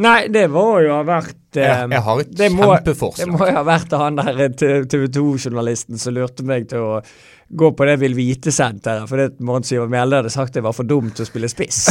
Nei, 0.00 0.20
det 0.32 0.46
må 0.52 0.66
jo 0.84 0.94
ha 0.96 1.02
vært 1.06 1.58
eh, 1.58 1.66
Jeg, 1.66 1.90
jeg 1.92 2.04
har 2.06 2.22
et 2.22 2.30
det 2.38 2.48
må- 2.54 2.70
kjempeforslag. 2.70 3.26
Det 3.26 3.32
må 3.34 3.48
jo 3.50 3.56
ha 3.58 3.64
vært 3.66 3.92
han 4.00 4.16
der 4.20 4.48
TV 4.56 5.04
2-journalisten 5.18 6.00
som 6.00 6.16
lurte 6.16 6.46
meg 6.46 6.68
til 6.72 6.80
å 6.86 6.94
gå 7.50 7.72
på 7.74 7.82
det 7.88 7.96
Vil 7.98 8.14
Vite-senteret, 8.14 9.08
fordi 9.10 9.24
Mons 9.42 9.72
Ivar 9.74 9.88
Mjelde 9.90 10.20
hadde 10.20 10.30
sagt 10.30 10.54
jeg 10.54 10.62
var 10.62 10.70
for 10.76 10.86
dum 10.86 11.08
til 11.10 11.24
å 11.24 11.26
spille 11.26 11.48
spiss. 11.50 11.80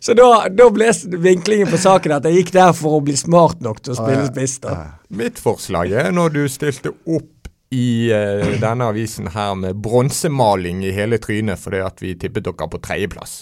Så 0.00 0.14
da, 0.14 0.28
da 0.50 0.68
ble 0.70 0.92
vinklingen 1.18 1.68
på 1.70 1.80
saken 1.82 2.14
at 2.18 2.28
jeg 2.28 2.42
gikk 2.42 2.52
der 2.54 2.70
for 2.78 2.98
å 2.98 3.02
bli 3.04 3.16
smart 3.18 3.58
nok 3.64 3.82
til 3.82 3.94
å 3.94 3.98
spille 3.98 4.28
spiss. 4.30 4.58
da. 4.64 4.76
Mitt 5.18 5.42
forslag 5.42 5.92
er 6.04 6.12
når 6.14 6.34
du 6.36 6.40
stilte 6.52 6.94
opp 7.10 7.34
i 7.74 8.08
uh, 8.14 8.46
denne 8.62 8.86
avisen 8.88 9.28
her 9.34 9.52
med 9.58 9.76
bronsemaling 9.84 10.80
i 10.88 10.94
hele 10.96 11.18
trynet 11.20 11.60
fordi 11.60 11.82
at 11.84 12.00
vi 12.00 12.14
tippet 12.16 12.46
dere 12.46 12.68
på 12.72 12.80
tredjeplass. 12.86 13.34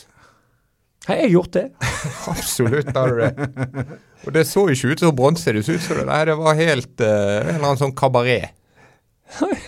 Har 1.06 1.20
jeg 1.22 1.30
gjort 1.36 1.52
det? 1.54 1.64
Absolutt 2.32 2.92
har 2.96 3.12
du 3.14 3.20
det. 3.22 3.48
Og 4.26 4.32
det 4.34 4.42
så 4.48 4.64
ikke 4.72 4.92
ut 4.94 5.02
som 5.04 5.14
bronse, 5.16 5.52
det 5.54 5.62
så 5.66 5.76
ut 5.76 5.82
som 5.84 6.00
det, 6.00 6.06
nei, 6.08 6.20
det 6.26 6.34
var 6.40 6.56
helt 6.58 6.94
uh, 7.02 7.08
en 7.08 7.50
eller 7.54 7.66
annen 7.68 7.80
sånn 7.84 7.94
kabaret. 7.98 8.52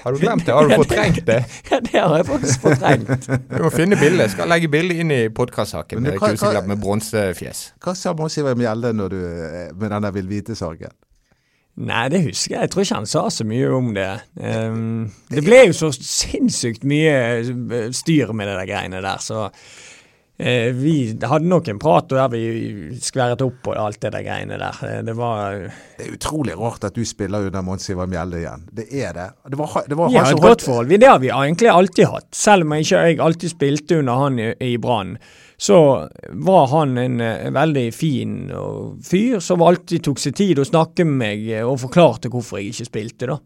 Har 0.04 0.14
du 0.14 0.20
glemt 0.22 0.44
det? 0.46 0.52
Har 0.54 0.68
du 0.70 0.74
fortrengt 0.78 1.24
det? 1.26 1.40
Ja, 1.70 1.80
det 1.82 1.98
har 1.98 2.12
jeg 2.20 2.26
faktisk 2.28 2.60
fortrengt. 2.62 3.26
Du 3.50 3.56
må 3.64 3.70
finne 3.74 3.98
bildet. 3.98 4.30
Skal 4.34 4.50
legge 4.50 4.70
bildet 4.70 5.00
inn 5.02 5.10
i 5.14 5.20
podkastsaken 5.34 6.02
med 6.04 6.14
hva- 6.20 6.30
hva- 6.38 6.62
med 6.66 6.78
bronsefjes. 6.82 7.64
Hva 7.82 7.94
sa 7.98 8.14
Mons 8.18 8.38
Ivar 8.38 8.54
Mjelde 8.58 8.92
når 8.94 9.14
du, 9.14 9.18
eh, 9.26 9.58
med 9.74 9.90
den 9.94 10.06
der 10.06 10.14
Vil 10.14 10.30
Vite-saken? 10.30 10.94
Nei, 11.78 12.04
det 12.10 12.22
husker 12.24 12.54
jeg. 12.56 12.62
Jeg 12.66 12.70
tror 12.74 12.86
ikke 12.86 12.96
han 13.00 13.10
sa 13.10 13.20
så 13.30 13.44
mye 13.46 13.66
om 13.74 13.92
det. 13.94 14.08
Um, 14.38 15.10
det 15.30 15.44
ble 15.46 15.60
jo 15.68 15.76
så 15.78 15.90
sinnssykt 15.94 16.86
mye 16.90 17.12
eh, 17.42 17.90
styr 17.94 18.32
med 18.34 18.50
det 18.50 18.56
der 18.62 18.70
greiene 18.70 19.02
der, 19.04 19.22
så 19.22 19.44
eh, 20.38 20.70
vi 20.74 20.94
hadde 21.22 21.48
nok 21.50 21.68
en 21.68 21.78
prat 21.82 22.08
der 22.10 22.28
vi 22.32 22.42
skverret 23.02 23.42
opp 23.44 23.58
på 23.66 23.74
alt 23.74 24.00
det 24.00 24.12
der 24.14 24.24
greiene 24.26 24.58
der. 24.60 24.78
Eh, 24.86 25.02
Det 25.06 25.16
var 25.18 25.58
Det 25.98 26.06
er 26.06 26.14
utrolig 26.14 26.56
rart 26.58 26.84
at 26.84 26.94
du 26.94 27.04
spiller 27.04 27.48
under 27.50 27.62
Mons 27.62 27.90
Ivar 27.90 28.06
Mjelde 28.06 28.38
igjen. 28.42 28.64
Det 28.72 28.86
er 28.92 29.12
det. 29.18 29.28
Det 29.50 29.58
var, 29.58 29.82
det 29.88 29.98
var 29.98 30.08
Vi 30.08 30.16
han 30.16 30.24
har 30.24 30.32
som 30.32 30.38
et 30.38 30.48
godt 30.48 30.62
forhold. 30.62 30.88
Det 30.98 31.08
har 31.10 31.18
vi 31.18 31.28
egentlig 31.34 31.68
alltid 31.68 32.06
hatt. 32.06 32.30
Selv 32.34 32.62
om 32.66 32.72
jeg 32.72 32.86
ikke 32.88 33.04
jeg 33.08 33.20
alltid 33.20 33.50
spilte 33.56 33.98
under 33.98 34.24
han 34.24 34.38
i, 34.38 34.48
i 34.72 34.76
Brann, 34.78 35.16
så 35.58 36.08
var 36.30 36.66
han 36.70 36.96
en 36.98 37.20
eh, 37.20 37.50
veldig 37.50 37.86
fin 37.94 38.34
fyr 39.02 39.40
som 39.42 39.62
alltid 39.66 40.04
tok 40.06 40.20
seg 40.22 40.36
tid 40.38 40.58
å 40.62 40.66
snakke 40.68 41.04
med 41.04 41.18
meg 41.18 41.48
eh, 41.50 41.66
og 41.66 41.80
forklarte 41.82 42.30
hvorfor 42.30 42.60
jeg 42.60 42.70
ikke 42.72 42.86
spilte, 42.92 43.26
da. 43.32 43.38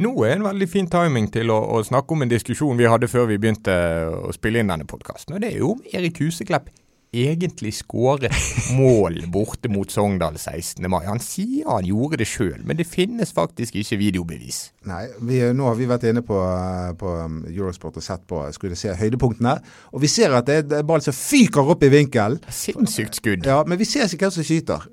Nå 0.00 0.12
er 0.24 0.38
en 0.38 0.46
veldig 0.46 0.68
fin 0.72 0.86
timing 0.88 1.26
til 1.32 1.52
å, 1.52 1.58
å 1.76 1.82
snakke 1.84 2.14
om 2.14 2.24
en 2.24 2.30
diskusjon 2.30 2.78
vi 2.78 2.88
hadde 2.88 3.10
før 3.12 3.26
vi 3.28 3.40
begynte 3.40 3.74
å 4.08 4.32
spille 4.32 4.62
inn 4.62 4.72
denne 4.72 4.88
podkasten. 4.88 5.36
Og 5.36 5.42
det 5.42 5.52
er 5.52 5.60
jo 5.60 5.74
om 5.74 5.82
Erik 5.92 6.22
Huseklepp 6.22 6.70
egentlig 7.12 7.74
skåret 7.76 8.32
mål 8.72 9.18
borte 9.32 9.68
mot 9.68 9.90
Sogndal 9.92 10.38
16. 10.40 10.80
mai. 10.88 11.02
Han 11.04 11.20
sier 11.20 11.68
han 11.68 11.84
gjorde 11.84 12.22
det 12.22 12.28
sjøl, 12.30 12.62
men 12.64 12.78
det 12.78 12.88
finnes 12.88 13.34
faktisk 13.36 13.76
ikke 13.82 13.98
videobevis. 14.00 14.62
Nei, 14.88 15.04
vi, 15.20 15.42
nå 15.52 15.68
har 15.68 15.76
vi 15.76 15.90
vært 15.90 16.08
inne 16.08 16.24
på, 16.24 16.40
eh, 16.40 16.94
på 16.96 17.12
um, 17.20 17.42
Eurosport 17.52 18.00
og 18.00 18.06
sett 18.06 18.24
på 18.28 18.40
skulle 18.56 18.78
se 18.80 18.96
høydepunktene. 18.96 19.58
Og 19.92 20.04
vi 20.06 20.08
ser 20.08 20.32
at 20.38 20.48
det 20.48 20.62
er 20.62 20.78
en 20.80 20.88
ball 20.88 21.04
som 21.04 21.16
fyker 21.16 21.74
opp 21.74 21.84
i 21.84 21.92
vinkel. 21.92 22.40
Sinnssykt 22.48 23.20
skudd. 23.20 23.44
Ja, 23.44 23.60
Men 23.68 23.80
vi 23.80 23.88
ser 23.88 24.08
ikke 24.08 24.30
hvem 24.30 24.38
som 24.38 24.48
skyter. 24.48 24.88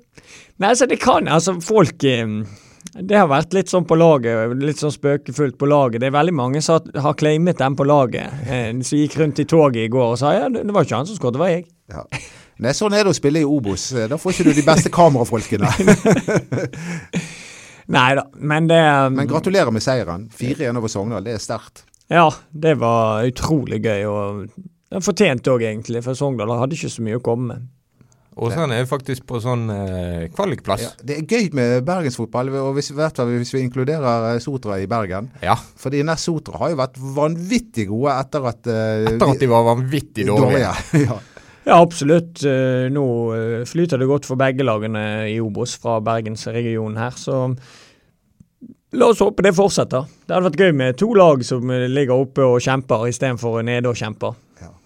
Nei, 0.60 0.74
altså 0.74 0.86
det 0.90 1.00
kan 1.00 1.28
Altså, 1.30 1.56
folk 1.64 2.04
eh, 2.04 2.28
Det 2.90 3.14
har 3.16 3.28
vært 3.30 3.52
litt 3.54 3.70
sånn 3.70 3.84
på 3.86 3.94
laget, 3.98 4.54
litt 4.58 4.80
sånn 4.80 4.90
spøkefullt 4.94 5.56
på 5.60 5.68
laget. 5.70 6.00
Det 6.02 6.08
er 6.08 6.14
veldig 6.16 6.34
mange 6.34 6.62
som 6.64 6.80
har- 6.94 7.14
claimet 7.14 7.58
den 7.60 7.76
på 7.76 7.84
laget. 7.86 8.32
Eh, 8.48 8.72
som 8.82 8.98
gikk 8.98 9.16
rundt 9.20 9.38
i 9.38 9.44
toget 9.44 9.84
i 9.84 9.88
går 9.92 10.12
og 10.14 10.18
sa 10.18 10.32
ja, 10.34 10.48
det 10.48 10.66
var 10.74 10.84
ikke 10.84 10.96
han 10.96 11.06
som 11.06 11.16
skåret, 11.16 11.32
det 11.36 11.42
var 11.44 11.52
jeg. 11.52 11.66
Ja. 11.92 12.04
Nei, 12.60 12.72
sånn 12.76 12.92
er 12.92 13.04
det 13.04 13.12
å 13.14 13.16
spille 13.16 13.40
i 13.40 13.44
Obos. 13.48 13.90
Da 14.08 14.16
får 14.20 14.32
ikke 14.34 14.44
du 14.50 14.52
de 14.58 14.66
beste 14.66 14.90
kamerafolkene. 14.92 15.70
Nei 17.90 18.10
da, 18.14 18.24
men 18.38 18.68
det 18.70 18.80
Men 19.14 19.26
gratulerer 19.30 19.72
med 19.74 19.82
seieren. 19.82 20.28
4-1 20.30 20.76
over 20.78 20.88
Sogndal, 20.92 21.24
det 21.24 21.34
er 21.34 21.42
sterkt. 21.42 21.84
Ja, 22.10 22.28
det 22.52 22.76
var 22.78 23.24
utrolig 23.26 23.80
gøy. 23.82 24.04
og 24.10 25.02
Fortjent 25.02 25.46
òg, 25.50 25.62
egentlig, 25.62 26.02
for 26.04 26.14
Sogndal 26.18 26.50
hadde 26.58 26.74
ikke 26.76 26.90
så 26.90 27.02
mye 27.06 27.18
å 27.18 27.22
komme 27.24 27.46
med. 27.54 27.68
Og 28.40 28.54
så 28.54 28.64
er 28.72 28.86
faktisk 28.88 29.26
på 29.28 29.38
sånn 29.44 29.66
eh, 29.68 30.28
kvalikplass. 30.32 30.84
Ja, 30.86 30.90
det 31.04 31.16
er 31.18 31.24
gøy 31.28 31.50
med 31.56 31.82
bergensfotball, 31.84 32.48
og 32.62 32.70
hvis, 32.78 32.88
vet 32.96 33.18
du, 33.20 33.34
hvis 33.36 33.52
vi 33.52 33.64
inkluderer 33.66 34.30
eh, 34.30 34.38
Sotra 34.40 34.78
i 34.80 34.86
Bergen. 34.88 35.28
Ja. 35.44 35.58
Fordi 35.80 36.00
Ness 36.08 36.24
Sotra 36.24 36.62
har 36.62 36.72
jo 36.72 36.78
vært 36.80 36.96
vanvittig 37.18 37.90
gode 37.90 38.14
etter 38.16 38.48
at 38.48 38.70
eh, 38.72 39.10
Etter 39.12 39.34
at 39.34 39.42
de 39.44 39.50
var 39.50 39.66
vanvittig 39.68 40.24
dårlige. 40.30 40.72
ja. 41.08 41.18
Ja, 41.66 41.76
absolutt. 41.76 42.40
Eh, 42.48 42.88
Nå 42.92 43.04
eh, 43.36 43.58
flyter 43.68 44.00
det 44.00 44.08
godt 44.08 44.30
for 44.30 44.40
begge 44.40 44.64
lagene 44.64 45.04
i 45.28 45.36
Obos 45.44 45.76
fra 45.82 45.98
bergensregionen 46.04 46.96
her, 47.02 47.20
så 47.20 47.42
la 48.96 49.10
oss 49.12 49.20
håpe 49.20 49.44
det 49.44 49.52
fortsetter. 49.54 50.08
Det 50.24 50.32
hadde 50.32 50.48
vært 50.48 50.64
gøy 50.64 50.72
med 50.80 50.96
to 50.98 51.10
lag 51.18 51.44
som 51.46 51.68
ligger 51.68 52.24
oppe 52.24 52.48
og 52.56 52.64
kjemper, 52.64 53.04
istedenfor 53.12 53.60
nede 53.68 53.92
og 53.92 54.00
kjemper. 54.00 54.40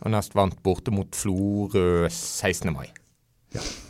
Og 0.05 0.13
Nest 0.13 0.35
vant 0.37 0.59
borte 0.67 0.93
mot 0.95 1.09
Florø 1.17 2.11
16. 2.11 2.75
mai. 2.75 2.91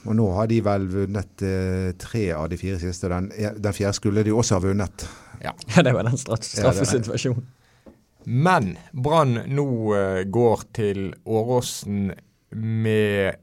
Og 0.05 0.17
nå 0.19 0.27
har 0.37 0.49
de 0.51 0.61
vel 0.65 0.87
vunnet 0.93 1.45
eh, 1.47 1.91
tre 2.01 2.25
av 2.37 2.49
de 2.53 2.59
fire 2.61 2.79
siste. 2.83 3.09
Den, 3.13 3.31
den 3.33 3.77
fjerde 3.77 3.97
skulle 3.97 4.25
de 4.27 4.35
også 4.35 4.59
ha 4.59 4.65
vunnet. 4.67 5.07
Ja. 5.45 5.55
Ja, 5.75 5.83
det 5.85 5.95
var 5.97 6.07
den 6.09 6.19
straff 6.21 6.45
Ja, 6.45 6.73
straffesituasjonen. 6.73 7.47
Men 8.25 8.75
Brann 8.93 9.39
nå 9.53 9.67
eh, 9.97 10.21
går 10.33 10.69
til 10.77 11.11
Åråsen 11.25 12.13
med 12.55 13.41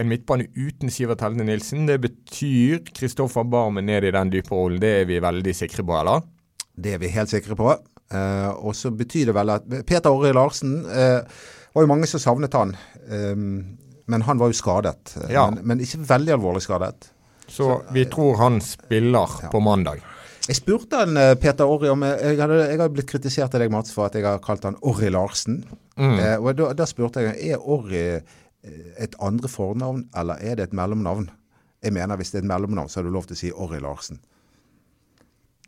en 0.00 0.08
midtbane 0.08 0.48
uten 0.56 0.90
Sivert 0.90 1.20
Helne 1.24 1.44
Nilsen. 1.44 1.84
Det 1.86 1.98
betyr 2.02 2.80
Kristoffer 2.94 3.44
Barmen 3.44 3.86
ned 3.86 4.06
i 4.08 4.14
den 4.14 4.32
dype 4.32 4.54
rollen. 4.54 4.80
Det 4.80 4.92
er 5.02 5.08
vi 5.10 5.20
veldig 5.22 5.54
sikre 5.56 5.84
på, 5.84 5.98
eller? 6.00 6.24
Det 6.72 6.94
er 6.94 7.02
vi 7.02 7.12
helt 7.12 7.32
sikre 7.32 7.56
på. 7.58 7.74
Eh, 8.12 8.50
og 8.50 8.76
så 8.76 8.92
betyr 8.94 9.30
det 9.30 9.36
vel 9.36 9.52
at 9.54 9.68
Peter 9.88 10.12
Åre 10.12 10.32
Larsen 10.36 10.80
eh, 10.88 11.20
var 11.72 11.84
jo 11.84 11.90
mange 11.90 12.08
som 12.08 12.22
savnet 12.22 12.56
han. 12.56 12.74
Eh, 13.08 13.46
men 14.06 14.22
han 14.26 14.38
var 14.38 14.48
jo 14.52 14.56
skadet. 14.58 15.14
eh, 15.24 15.32
Ja. 15.34 15.50
Men, 15.50 15.66
men 15.66 15.80
ikke 15.84 16.00
veldig 16.08 16.32
alvorlig 16.38 16.62
skadet. 16.62 17.10
Så 17.48 17.82
vi 17.92 18.04
tror 18.08 18.36
han 18.40 18.60
spiller 18.60 19.50
på 19.52 19.60
mandag. 19.60 20.00
Jeg 20.48 20.56
spurte 20.58 20.96
han, 21.04 21.16
eh, 21.16 21.34
Peter 21.38 21.64
Orri 21.70 21.88
om 21.92 22.02
eh, 22.02 22.16
Jeg 22.32 22.38
hadde 22.40 22.88
blitt 22.90 23.10
kritisert 23.10 23.54
av 23.54 23.60
deg, 23.62 23.70
Mats, 23.70 23.92
for 23.94 24.06
at 24.08 24.14
jeg 24.18 24.24
har 24.26 24.40
kalt 24.42 24.64
han 24.66 24.76
Orri 24.82 25.10
Larsen. 25.10 25.60
Mm. 25.96 26.16
Eh, 26.18 26.36
og 26.40 26.56
da, 26.58 26.72
da 26.74 26.86
spurte 26.88 27.22
jeg 27.22 27.52
er 27.54 27.62
Orri 27.62 28.00
eh, 28.16 28.40
et 28.98 29.14
andre 29.20 29.48
fornavn, 29.50 30.08
eller 30.16 30.38
er 30.42 30.56
det 30.58 30.68
et 30.70 30.74
mellomnavn? 30.78 31.28
Jeg 31.82 31.92
mener 31.92 32.16
hvis 32.16 32.30
det 32.30 32.40
er 32.40 32.44
et 32.46 32.50
mellomnavn, 32.50 32.88
så 32.88 33.00
har 33.00 33.04
du 33.08 33.10
lov 33.14 33.26
til 33.26 33.34
å 33.36 33.40
si 33.42 33.52
Orri 33.52 33.80
Larsen. 33.82 34.18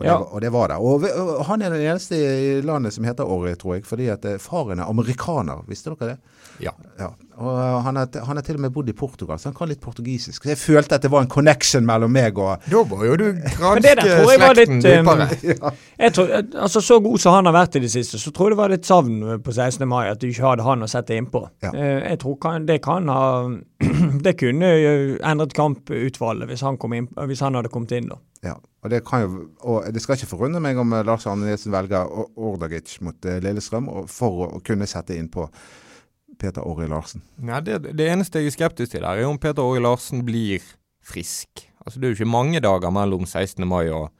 Og, 0.00 0.06
Ja. 0.06 0.10
det, 0.10 0.18
var- 0.18 0.32
og 0.34 0.40
det 0.42 0.50
var 0.52 0.68
det. 0.68 0.76
Og, 0.76 1.04
og 1.38 1.44
han 1.46 1.62
er 1.62 1.70
den 1.70 1.80
eneste 1.86 2.16
i 2.18 2.60
landet 2.66 2.92
som 2.96 3.04
heter 3.06 3.24
Orry, 3.30 3.52
tror 3.54 3.74
jeg, 3.76 3.84
fordi 3.86 4.08
at 4.10 4.24
eh, 4.26 4.38
faren 4.42 4.80
er 4.82 4.88
amerikaner. 4.90 5.60
Visste 5.68 5.92
dere 5.94 6.08
det? 6.08 6.16
Ja. 6.62 6.72
Ja. 6.98 7.12
Og 7.38 7.52
eh, 7.58 7.76
han 7.86 7.96
har, 8.00 8.08
han 8.26 8.36
har 8.36 8.42
til 8.42 8.56
og 8.58 8.60
med 8.64 8.72
bodd 8.74 8.88
i 8.90 8.92
Portugal, 8.98 9.38
så 9.38 9.52
han 9.52 9.54
kan 9.54 9.68
litt 9.70 9.80
portugisisk. 9.80 10.42
Så 10.42 10.50
jeg 10.50 10.58
følte 10.58 10.94
at 10.98 11.02
det 11.06 11.12
var 11.14 11.22
en 11.22 11.30
connection 11.30 11.86
mellom 11.86 12.10
meg 12.14 12.38
og 12.42 12.66
Da 12.70 12.82
var 12.90 13.04
jo 13.06 13.14
du 13.22 13.24
var 13.62 13.78
slekten 14.54 14.82
dypere. 14.82 15.28
um. 15.62 15.78
Jeg 15.98 16.12
tror, 16.18 16.34
altså 16.66 16.80
Så 16.82 16.98
god 17.06 17.18
som 17.22 17.34
han 17.38 17.46
har 17.46 17.54
vært 17.60 17.76
i 17.78 17.84
det 17.86 17.90
siste, 17.94 18.18
så 18.18 18.32
tror 18.34 18.50
jeg 18.50 18.56
det 18.56 18.62
var 18.64 18.74
litt 18.74 18.86
savn 18.90 19.22
på 19.46 19.52
16. 19.54 19.86
mai 19.88 20.08
at 20.10 20.18
du 20.20 20.26
ikke 20.26 20.46
hadde 20.48 20.66
han 20.66 20.82
å 20.82 20.90
sette 20.90 21.14
innpå. 21.14 21.46
Ja. 21.62 21.70
Eh, 21.70 22.10
Jeg 22.10 22.18
tror 22.26 22.36
kan, 22.42 22.66
det 22.66 22.80
kan 22.82 23.06
ha 23.14 23.24
Det 24.26 24.34
kunne 24.40 24.74
endret 25.22 25.54
kamputfallet 25.54 26.48
hvis 26.50 26.62
han, 26.66 26.78
inn, 26.98 27.08
hvis 27.30 27.40
han 27.46 27.54
hadde 27.54 27.70
kommet 27.70 27.92
inn, 27.94 28.10
da. 28.10 28.18
Ja, 28.44 28.58
og 28.84 28.92
det 28.92 29.00
jo, 29.00 29.46
og 29.64 29.86
det 29.94 30.02
skal 30.04 30.18
ikke 30.18 30.28
forundre 30.34 30.60
meg 30.60 30.78
om 30.80 30.92
eh, 30.92 31.04
Lars 31.06 31.24
Arne 31.30 31.48
Nilsen 31.48 31.72
velger 31.72 32.10
Ordagic 32.36 32.98
mot 33.04 33.28
eh, 33.28 33.40
Lillestrøm 33.44 33.88
for 34.12 34.44
å, 34.44 34.48
kunne 34.64 34.88
sette 34.90 35.16
inn 35.16 35.30
på 35.32 35.46
Peter 36.40 36.66
Åri 36.66 36.90
Larsen. 36.90 37.22
Nei, 37.40 37.62
det, 37.64 37.80
det 37.96 38.10
eneste 38.10 38.42
jeg 38.42 38.52
er 38.52 38.56
skeptisk 38.58 38.92
til 38.92 39.06
her, 39.06 39.22
er 39.22 39.30
om 39.30 39.40
Peter 39.40 39.64
Åri 39.64 39.80
Larsen 39.80 40.24
blir 40.26 40.64
frisk. 41.04 41.64
Altså 41.84 42.00
Det 42.00 42.06
er 42.06 42.12
jo 42.12 42.20
ikke 42.20 42.34
mange 42.34 42.60
dager 42.64 42.92
mellom 42.92 43.24
16. 43.24 43.64
mai 43.68 43.88
og 43.88 44.10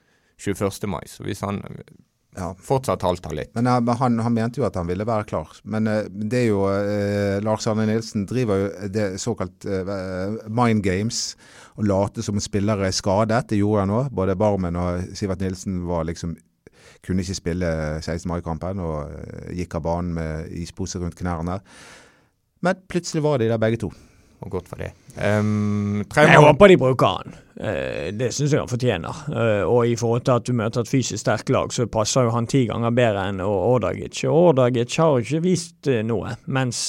21. 0.40 0.88
mai, 0.90 1.04
så 1.08 1.24
hvis 1.26 1.44
han 1.44 1.60
Ja. 2.35 2.49
fortsatt 2.59 3.05
halter 3.07 3.35
litt 3.37 3.53
Men 3.55 3.68
eh, 3.70 3.90
han, 4.01 4.18
han 4.18 4.35
mente 4.35 4.59
jo 4.59 4.66
at 4.66 4.75
han 4.79 4.88
ville 4.88 5.07
være 5.07 5.27
klar. 5.31 5.53
Men 5.62 5.87
eh, 5.90 6.09
det 6.11 6.40
er 6.40 6.49
jo 6.49 6.64
eh, 6.70 7.37
Lars 7.44 7.68
Arne 7.70 7.87
Nilsen 7.87 8.27
driver 8.31 8.64
jo 8.64 8.88
det 8.94 9.05
såkalt 9.23 9.66
eh, 9.66 9.92
mind 10.51 10.83
games 10.83 11.37
og 11.79 11.87
late 11.90 12.25
som 12.27 12.40
spillere 12.42 12.88
er 12.88 12.97
skadet. 12.97 13.44
Det 13.53 13.61
gjorde 13.61 13.87
han 13.87 13.94
òg. 13.94 14.11
Både 14.14 14.38
Barmen 14.38 14.79
og 14.81 15.14
Sivert 15.14 15.44
Nilsen 15.44 15.85
var 15.88 16.09
liksom 16.11 16.35
kunne 17.05 17.20
ikke 17.25 17.37
spille 17.37 17.68
16. 18.01 18.27
mai-kampen 18.31 18.81
og 18.83 19.12
eh, 19.12 19.53
gikk 19.61 19.79
av 19.79 19.87
banen 19.87 20.16
med 20.16 20.51
ispose 20.64 21.01
rundt 21.03 21.18
knærne. 21.18 21.61
Men 22.64 22.83
plutselig 22.88 23.25
var 23.25 23.38
de 23.38 23.51
der 23.51 23.61
begge 23.61 23.83
to. 23.85 23.92
Og 24.44 24.52
godt 24.52 24.68
for 24.68 24.80
det. 24.80 24.92
Um, 25.16 26.04
jeg 26.04 26.42
håper 26.42 26.68
de 26.68 26.76
bruker 26.80 27.16
han. 27.16 27.37
Eh, 27.54 28.11
det 28.12 28.33
syns 28.35 28.52
jeg 28.52 28.61
han 28.61 28.70
fortjener. 28.70 29.22
Eh, 29.30 29.62
og 29.62 29.87
i 29.87 29.94
forhold 29.96 30.24
til 30.26 30.35
at 30.35 30.46
du 30.48 30.57
møter 30.59 30.83
et 30.83 30.90
fysisk 30.90 31.22
sterkt 31.22 31.52
lag, 31.54 31.72
så 31.72 31.87
passer 31.88 32.26
jo 32.26 32.35
han 32.35 32.48
ti 32.50 32.64
ganger 32.68 32.94
bedre 32.94 33.28
enn 33.30 33.40
Ordagic. 33.44 34.24
Og 34.28 34.50
Ordagic 34.50 34.98
har 35.00 35.22
ikke 35.22 35.42
vist 35.44 35.88
eh, 35.90 36.02
noe, 36.07 36.35
mens, 36.44 36.87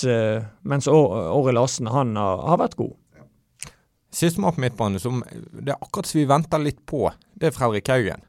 mens 0.68 0.90
Åre 0.92 1.56
Larsen 1.56 1.92
han 1.94 2.16
har, 2.20 2.42
har 2.50 2.62
vært 2.66 2.80
god. 2.82 2.96
Sistemann 4.16 4.56
på 4.56 4.64
midtbane 4.64 5.00
som 5.02 5.22
det 5.52 5.74
er 5.74 5.80
akkurat 5.80 6.08
som 6.08 6.22
vi 6.22 6.30
venter 6.30 6.62
litt 6.64 6.82
på, 6.88 7.10
det 7.36 7.50
er 7.50 7.56
Fredrik 7.56 7.92
Haugen. 7.92 8.24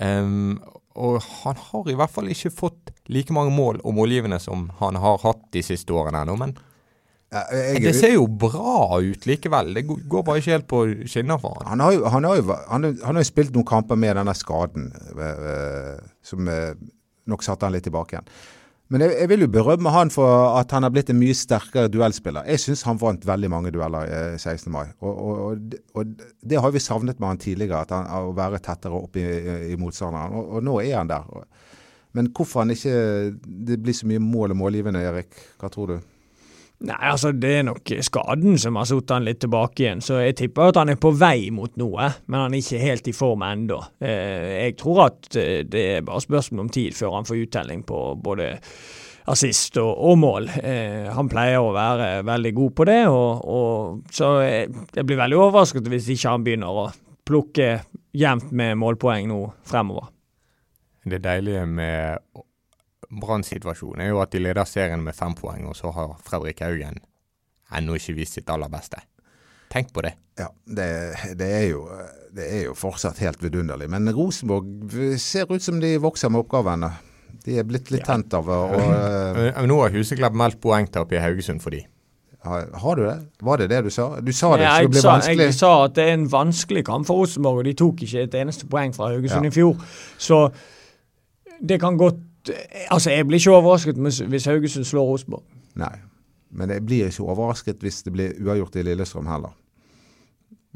Um, 0.00 0.56
og 0.98 1.20
han 1.44 1.58
har 1.68 1.88
i 1.88 1.94
hvert 1.96 2.12
fall 2.12 2.30
ikke 2.32 2.50
fått 2.52 2.90
like 3.12 3.32
mange 3.32 3.52
mål 3.54 3.78
og 3.84 3.94
målgivende 3.96 4.40
som 4.42 4.66
han 4.80 4.98
har 5.00 5.20
hatt 5.22 5.44
de 5.54 5.62
siste 5.64 5.94
årene 5.94 6.24
ennå. 6.24 6.34
Men 6.40 6.56
ja, 7.32 7.42
jeg, 7.56 7.82
det 7.86 7.94
ser 7.96 8.14
jo 8.14 8.26
bra 8.28 8.98
ut 9.00 9.26
likevel. 9.28 9.72
Det 9.76 9.86
går 9.88 10.24
bare 10.26 10.42
ikke 10.42 10.52
helt 10.52 10.66
på 10.68 10.82
skinner 11.08 11.40
for 11.40 11.56
han. 11.58 11.70
Han 11.72 11.84
har 11.84 11.94
jo, 11.96 12.02
han 12.12 12.26
har 12.28 12.40
jo, 12.40 12.56
han 12.68 12.88
han 12.90 13.16
har 13.16 13.24
jo 13.24 13.28
spilt 13.28 13.54
noen 13.56 13.68
kamper 13.68 13.96
med 13.96 14.18
denne 14.20 14.34
skaden, 14.36 14.90
øh, 15.16 16.02
som 16.22 16.48
øh, 16.48 16.74
nok 17.32 17.46
satte 17.46 17.64
han 17.64 17.72
litt 17.72 17.88
tilbake 17.88 18.18
igjen. 18.18 18.28
Men 18.92 19.06
jeg, 19.06 19.14
jeg, 19.22 19.28
vil 19.30 19.46
jo 19.46 19.48
berømme 19.48 19.90
han 19.94 20.10
for 20.12 20.58
at 20.58 20.72
han 20.76 20.84
har 20.84 20.92
blitt 20.92 21.08
en 21.08 21.16
mye 21.16 21.32
sterkere 21.36 21.88
duellspiller. 21.88 22.44
Jeg 22.52 22.60
syns 22.60 22.82
han 22.84 23.00
vant 23.00 23.24
veldig 23.24 23.48
mange 23.48 23.72
dueller 23.72 24.04
eh, 24.04 24.36
16. 24.36 24.68
mai. 24.74 24.84
Og, 25.00 25.12
og, 25.12 25.38
og, 25.46 25.76
og, 25.96 26.26
det 26.44 26.60
har 26.60 26.74
vi 26.74 26.82
savnet 26.84 27.16
med 27.16 27.30
han 27.30 27.40
tidligere, 27.40 27.86
han, 27.88 28.10
å 28.28 28.36
være 28.36 28.60
tettere 28.60 29.00
opp 29.00 29.16
i, 29.16 29.24
i 29.72 29.80
motstanderen. 29.80 30.36
Og, 30.36 30.60
nå 30.68 30.76
er 30.84 30.98
han 30.98 31.08
der. 31.08 31.24
Men 32.12 32.28
hvorfor 32.36 32.66
han 32.66 32.76
ikke 32.76 32.92
det 33.40 33.80
blir 33.80 33.96
så 33.96 34.10
mye 34.10 34.20
mål 34.20 34.52
og 34.52 34.60
målgivende, 34.66 35.00
Erik? 35.08 35.40
Hva 35.56 35.72
tror 35.72 35.94
du? 35.94 35.96
Nei, 36.82 36.98
altså 37.12 37.30
Det 37.36 37.50
er 37.58 37.66
nok 37.66 37.92
skaden 38.02 38.56
som 38.58 38.78
har 38.80 38.88
satt 38.90 39.12
han 39.14 39.26
litt 39.26 39.38
tilbake 39.44 39.84
igjen. 39.84 40.02
Så 40.02 40.18
jeg 40.22 40.38
tipper 40.40 40.72
at 40.72 40.80
han 40.80 40.90
er 40.90 40.98
på 41.00 41.12
vei 41.14 41.52
mot 41.54 41.70
noe, 41.80 42.08
men 42.26 42.40
han 42.40 42.56
er 42.56 42.62
ikke 42.62 42.82
helt 42.82 43.10
i 43.10 43.14
form 43.14 43.44
ennå. 43.46 43.78
Eh, 44.02 44.48
jeg 44.64 44.76
tror 44.80 45.04
at 45.06 45.30
eh, 45.38 45.62
det 45.68 45.84
er 45.98 46.06
bare 46.06 46.24
spørsmål 46.24 46.66
om 46.66 46.72
tid 46.74 46.96
før 46.98 47.16
han 47.18 47.28
får 47.28 47.44
uttelling 47.44 47.86
på 47.86 48.02
både 48.22 48.50
assist 49.30 49.78
og, 49.78 49.92
og 49.94 50.18
mål. 50.18 50.50
Eh, 50.58 51.06
han 51.14 51.30
pleier 51.30 51.62
å 51.62 51.74
være 51.76 52.10
veldig 52.26 52.54
god 52.58 52.76
på 52.80 52.88
det, 52.90 53.00
og, 53.12 53.44
og, 53.46 54.02
så 54.10 54.32
jeg 54.42 55.06
blir 55.06 55.20
veldig 55.22 55.38
overrasket 55.38 55.90
hvis 55.92 56.10
ikke 56.16 56.34
han 56.34 56.46
begynner 56.46 56.82
å 56.82 56.88
plukke 57.28 57.76
jevnt 58.18 58.50
med 58.50 58.74
målpoeng 58.80 59.30
nå 59.30 59.44
fremover. 59.68 60.10
Det 61.06 61.22
deilige 61.22 61.62
med 61.66 62.42
Brann-situasjonen 63.20 64.06
er 64.06 64.12
jo 64.12 64.20
at 64.22 64.32
de 64.32 64.40
leder 64.40 64.68
serien 64.68 65.02
med 65.04 65.16
fem 65.16 65.34
poeng, 65.36 65.66
og 65.68 65.76
så 65.76 65.92
har 65.92 66.14
Fredrik 66.24 66.62
Haugen 66.64 67.00
ennå 67.76 67.96
ikke 67.96 68.16
vist 68.16 68.38
sitt 68.38 68.50
aller 68.52 68.70
beste. 68.72 69.00
Tenk 69.72 69.92
på 69.92 70.02
det. 70.04 70.12
Ja, 70.36 70.48
det, 70.64 70.88
det, 71.40 71.48
er 71.48 71.66
jo, 71.70 71.86
det, 72.32 72.44
er 72.44 72.66
jo, 72.66 72.74
fortsatt 72.76 73.20
helt 73.24 73.40
vidunderlig. 73.44 73.88
Men 73.92 74.08
Rosenborg 74.12 74.92
ser 75.20 75.48
ut 75.52 75.64
som 75.64 75.80
de 75.80 75.94
vokser 76.00 76.32
med 76.32 76.44
oppgavene. 76.44 76.90
De 77.44 77.56
er 77.60 77.64
blitt 77.68 77.88
litt 77.92 78.04
ja. 78.04 78.12
tent 78.12 78.34
av 78.36 78.48
og, 78.52 78.74
uh, 78.76 79.62
Nå 79.66 79.78
har 79.80 79.94
Huseklepp 79.94 80.36
meldt 80.36 80.60
poengtap 80.62 81.12
i 81.16 81.20
Haugesund 81.20 81.64
for 81.64 81.74
de. 81.74 81.80
Har, 82.42 82.66
har, 82.82 82.98
du 82.98 83.04
det? 83.06 83.16
Var 83.40 83.62
det 83.62 83.68
det 83.70 83.80
du 83.86 83.90
sa? 83.94 84.08
Du 84.20 84.32
sa 84.34 84.50
det 84.58 84.66
skulle 84.66 84.92
bli 84.92 85.04
vanskelig. 85.06 85.46
Jeg 85.46 85.56
sa 85.56 85.72
at 85.86 85.96
det 85.96 86.08
er 86.08 86.16
en 86.18 86.28
vanskelig 86.32 86.84
kamp 86.88 87.06
for 87.08 87.22
Rosenborg, 87.22 87.62
og 87.62 87.68
de 87.70 87.74
tok 87.78 88.02
ikke 88.04 88.26
et 88.26 88.36
eneste 88.40 88.68
poeng 88.70 88.92
fra 88.96 89.12
Haugesund 89.12 89.46
ja. 89.46 89.52
i 89.52 89.54
fjor. 89.54 89.78
Så 90.20 90.42
det 91.62 91.78
kan 91.80 91.96
godt 92.00 92.18
Altså, 92.90 93.12
jeg 93.12 93.26
blir 93.28 93.38
ikke 93.38 93.54
overrasket 93.54 93.98
hvis 94.02 94.48
Haugesund 94.50 94.86
slår 94.88 95.06
Rosenborg. 95.06 95.44
Nei, 95.78 95.94
men 96.50 96.72
jeg 96.74 96.84
blir 96.86 97.10
ikke 97.10 97.26
overrasket 97.26 97.82
hvis 97.84 98.02
det 98.06 98.14
blir 98.14 98.38
uavgjort 98.42 98.80
i 98.80 98.86
Lillestrøm 98.86 99.30
heller. 99.30 99.54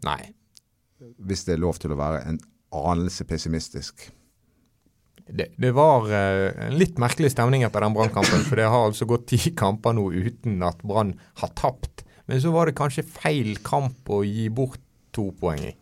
Nei. 0.06 0.20
Hvis 1.18 1.44
det 1.46 1.56
er 1.56 1.64
lov 1.64 1.80
til 1.80 1.92
å 1.92 1.98
være 1.98 2.22
en 2.30 2.38
anelse 2.76 3.26
pessimistisk. 3.28 4.08
Det, 5.26 5.48
det 5.58 5.72
var 5.74 6.06
uh, 6.06 6.66
en 6.68 6.76
litt 6.78 7.00
merkelig 7.02 7.32
stemning 7.34 7.64
etter 7.66 7.82
den 7.82 7.96
Brannkampen. 7.96 8.44
For 8.46 8.58
det 8.60 8.68
har 8.70 8.86
altså 8.88 9.08
gått 9.10 9.26
ti 9.32 9.50
kamper 9.58 9.96
nå 9.96 10.06
uten 10.14 10.62
at 10.66 10.84
Brann 10.86 11.16
har 11.42 11.50
tapt. 11.58 12.04
Men 12.30 12.40
så 12.42 12.52
var 12.54 12.68
det 12.68 12.78
kanskje 12.78 13.06
feil 13.06 13.56
kamp 13.66 14.10
å 14.10 14.22
gi 14.26 14.46
bort 14.54 14.82
to 15.14 15.30
poeng 15.40 15.64
i. 15.66 15.74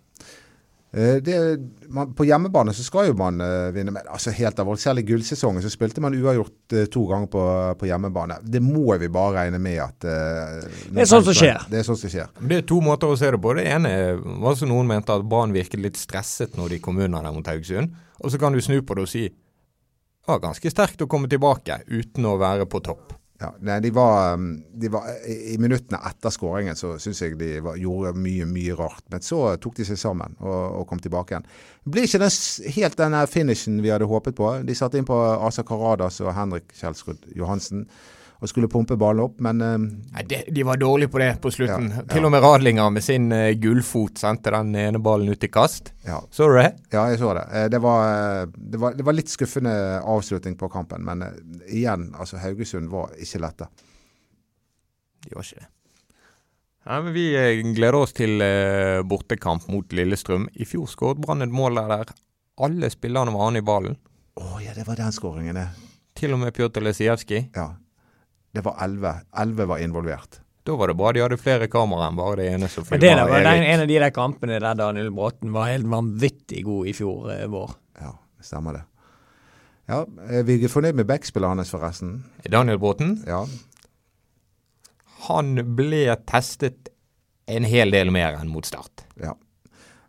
Eh, 0.96 1.14
det, 1.14 1.58
man, 1.88 2.14
på 2.14 2.24
hjemmebane 2.24 2.70
så 2.74 2.84
skal 2.86 3.08
jo 3.08 3.16
man 3.18 3.40
uh, 3.42 3.72
vinne 3.74 3.90
med 3.90 4.06
altså 4.06 4.30
helt 4.30 4.60
av 4.62 4.68
Selv 4.78 5.02
i 5.02 5.06
gullsesongen 5.08 5.62
så 5.64 5.72
spilte 5.72 6.02
man 6.04 6.14
uavgjort 6.14 6.76
uh, 6.76 6.84
to 6.86 7.02
ganger 7.10 7.30
på, 7.32 7.46
på, 7.80 7.88
hjemmebane. 7.88 8.36
Det 8.42 8.60
må 8.62 8.94
vi 9.02 9.08
bare 9.10 9.40
regne 9.40 9.58
med 9.58 9.80
at 9.82 10.06
uh, 10.06 10.60
Det 10.94 11.02
er 11.02 11.10
sånn 11.10 11.26
som 11.26 11.34
skjer. 11.34 11.66
Det 11.72 11.80
er 11.80 11.88
sånn 11.88 11.98
som 11.98 12.12
skjer. 12.12 12.30
Det 12.38 12.60
er 12.60 12.68
to 12.70 12.78
måter 12.84 13.10
å 13.10 13.18
se 13.18 13.32
det 13.34 13.42
på. 13.42 13.56
Det 13.58 13.66
ene 13.74 13.94
var 14.44 14.54
som 14.60 14.70
noen 14.70 14.86
mente 14.92 15.16
at 15.16 15.26
Brann 15.26 15.56
virket 15.56 15.82
litt 15.82 15.98
stresset 15.98 16.54
når 16.60 16.76
de 16.76 16.82
kom 16.84 17.02
under 17.02 17.26
der 17.26 17.34
mot 17.34 17.50
Haugesund. 17.50 17.98
Og 18.22 18.30
så 18.30 18.38
kan 18.38 18.54
du 18.54 18.62
snu 18.62 18.78
på 18.86 18.94
det 18.94 19.08
og 19.08 19.10
si 19.10 19.26
det 19.26 20.30
var 20.30 20.40
ganske 20.40 20.70
sterkt 20.72 21.02
å 21.04 21.10
komme 21.10 21.28
tilbake 21.28 21.82
uten 21.90 22.24
å 22.30 22.38
være 22.40 22.64
på 22.70 22.80
topp. 22.86 23.12
Ja, 23.42 23.48
nei, 23.66 23.80
de 23.82 23.90
var, 23.90 24.34
um, 24.38 24.62
de 24.78 24.88
var, 24.94 25.08
I 25.26 25.56
minuttene 25.58 25.98
etter 26.06 26.30
skåringen 26.30 26.76
så 26.78 26.92
syns 27.02 27.18
jeg 27.24 27.34
de 27.40 27.56
var, 27.64 27.78
gjorde 27.80 28.12
mye, 28.14 28.46
mye 28.46 28.76
rart. 28.78 29.02
Men 29.10 29.24
så 29.26 29.40
tok 29.60 29.74
de 29.80 29.86
seg 29.88 29.98
sammen 29.98 30.36
og, 30.38 30.60
og 30.80 30.86
kom 30.90 31.02
tilbake 31.02 31.34
igjen. 31.34 31.48
Det 31.82 31.94
blir 31.96 32.06
ikke 32.06 32.22
den, 32.22 32.36
helt 32.76 33.00
den 33.00 33.16
finishen 33.30 33.80
vi 33.82 33.90
hadde 33.90 34.08
håpet 34.10 34.38
på. 34.38 34.52
De 34.62 34.78
satte 34.78 35.00
inn 35.00 35.08
på 35.08 35.18
Asa 35.18 35.66
Karadas 35.66 36.20
og 36.22 36.30
Henrik 36.36 36.70
Kjelsrud 36.78 37.26
Johansen 37.34 37.88
og 38.44 38.50
skulle 38.50 38.68
pumpe 38.68 38.96
ballen 39.00 39.24
opp, 39.24 39.38
men 39.44 39.62
uh, 39.64 39.78
Nei, 39.80 40.24
de, 40.28 40.42
de, 40.52 40.64
var 40.68 40.76
dårlige 40.80 41.08
på 41.08 41.20
det 41.22 41.30
på 41.40 41.52
slutten. 41.54 41.86
Ja, 41.96 42.02
Til 42.12 42.26
og 42.28 42.32
med 42.34 42.44
Radlinger 42.44 42.90
med 42.92 43.04
sin 43.04 43.30
uh, 43.32 43.54
gullfot 43.56 44.20
sendte 44.20 44.52
den 44.52 44.74
ene 44.76 45.00
ballen 45.02 45.32
ut 45.32 45.46
i 45.46 45.48
kast. 45.48 45.94
Ja. 46.04 46.20
Så 46.34 46.50
du 46.50 46.58
det? 46.58 46.74
Ja, 46.92 47.06
jeg 47.08 47.22
så 47.22 47.32
det. 47.38 47.46
Uh, 47.48 47.62
det, 47.72 47.80
var, 47.80 48.50
det, 48.52 48.80
var, 48.82 48.98
det, 48.98 49.06
var, 49.08 49.16
litt 49.16 49.32
skuffende 49.32 49.72
avslutning 50.00 50.58
på 50.60 50.68
kampen, 50.72 51.06
men 51.08 51.24
igjen, 51.64 52.10
altså 52.20 52.42
Haugesund 52.42 52.92
var 52.92 53.14
ikke 53.16 53.40
lette. 53.46 53.70
De 55.24 55.32
var 55.32 55.46
ikke 55.48 55.62
det. 55.62 55.70
Ja, 56.84 56.98
men 57.00 57.14
Vi 57.16 57.28
gleder 57.72 57.96
oss 57.96 58.12
til 58.12 58.42
bortekamp 59.08 59.70
mot 59.72 59.94
Lillestrøm. 59.96 60.50
I 60.52 60.66
fjor 60.68 60.84
skåret 60.92 61.22
Brann 61.22 61.40
et 61.40 61.54
mål 61.54 61.80
der 61.80 62.12
alle 62.60 62.90
spillerne 62.92 63.32
var 63.32 63.48
an 63.48 63.56
i 63.56 63.64
ballen. 63.64 63.96
Å 64.36 64.44
oh, 64.44 64.58
ja, 64.60 64.74
det 64.76 64.84
var 64.84 65.00
den 65.00 65.14
skåringen, 65.16 65.56
det. 65.56 65.64
Til 66.18 66.36
og 66.36 66.42
med 66.42 66.52
Pjotr 66.52 66.84
Lesijevskij. 66.84 67.48
Ja. 67.56 67.70
Det 68.54 68.62
var 68.64 68.78
elleve. 68.84 69.16
Elleve 69.42 69.66
var 69.72 69.82
involvert. 69.82 70.40
Da 70.64 70.76
var 70.80 70.88
det 70.88 70.96
bra 70.96 71.10
de 71.12 71.20
hadde 71.20 71.36
flere 71.36 71.66
kameraer 71.68 72.08
enn 72.08 72.16
bare 72.16 72.36
det 72.40 72.46
ene 72.54 72.68
som 72.72 72.86
filma 72.86 73.02
Erik. 73.02 73.18
Det 73.18 73.28
var 73.32 73.42
den, 73.44 73.66
en 73.68 73.82
av 73.82 73.88
de 73.90 73.98
der 74.00 74.14
kampene 74.16 74.60
der 74.62 74.78
Daniel 74.78 75.10
Bråten 75.12 75.52
var 75.52 75.68
helt 75.68 75.90
vanvittig 75.92 76.62
god 76.64 76.88
i 76.88 76.94
fjor 76.96 77.28
eh, 77.34 77.44
vår. 77.52 77.74
Ja, 78.00 78.14
stemmer 78.40 78.78
det. 78.78 78.84
Ja, 79.90 79.98
Er 80.32 80.46
vi 80.48 80.56
fornøyd 80.70 80.96
med 80.96 81.08
backspillet 81.10 81.50
hans, 81.50 81.72
forresten? 81.74 82.22
Daniel 82.48 82.80
Bråten? 82.80 83.18
Ja. 83.28 83.42
Han 85.28 85.52
ble 85.76 86.06
testet 86.24 86.88
en 87.50 87.68
hel 87.68 87.92
del 87.92 88.08
mer 88.14 88.38
enn 88.38 88.48
mot 88.48 88.64
Start. 88.64 89.04
Ja. 89.20 89.34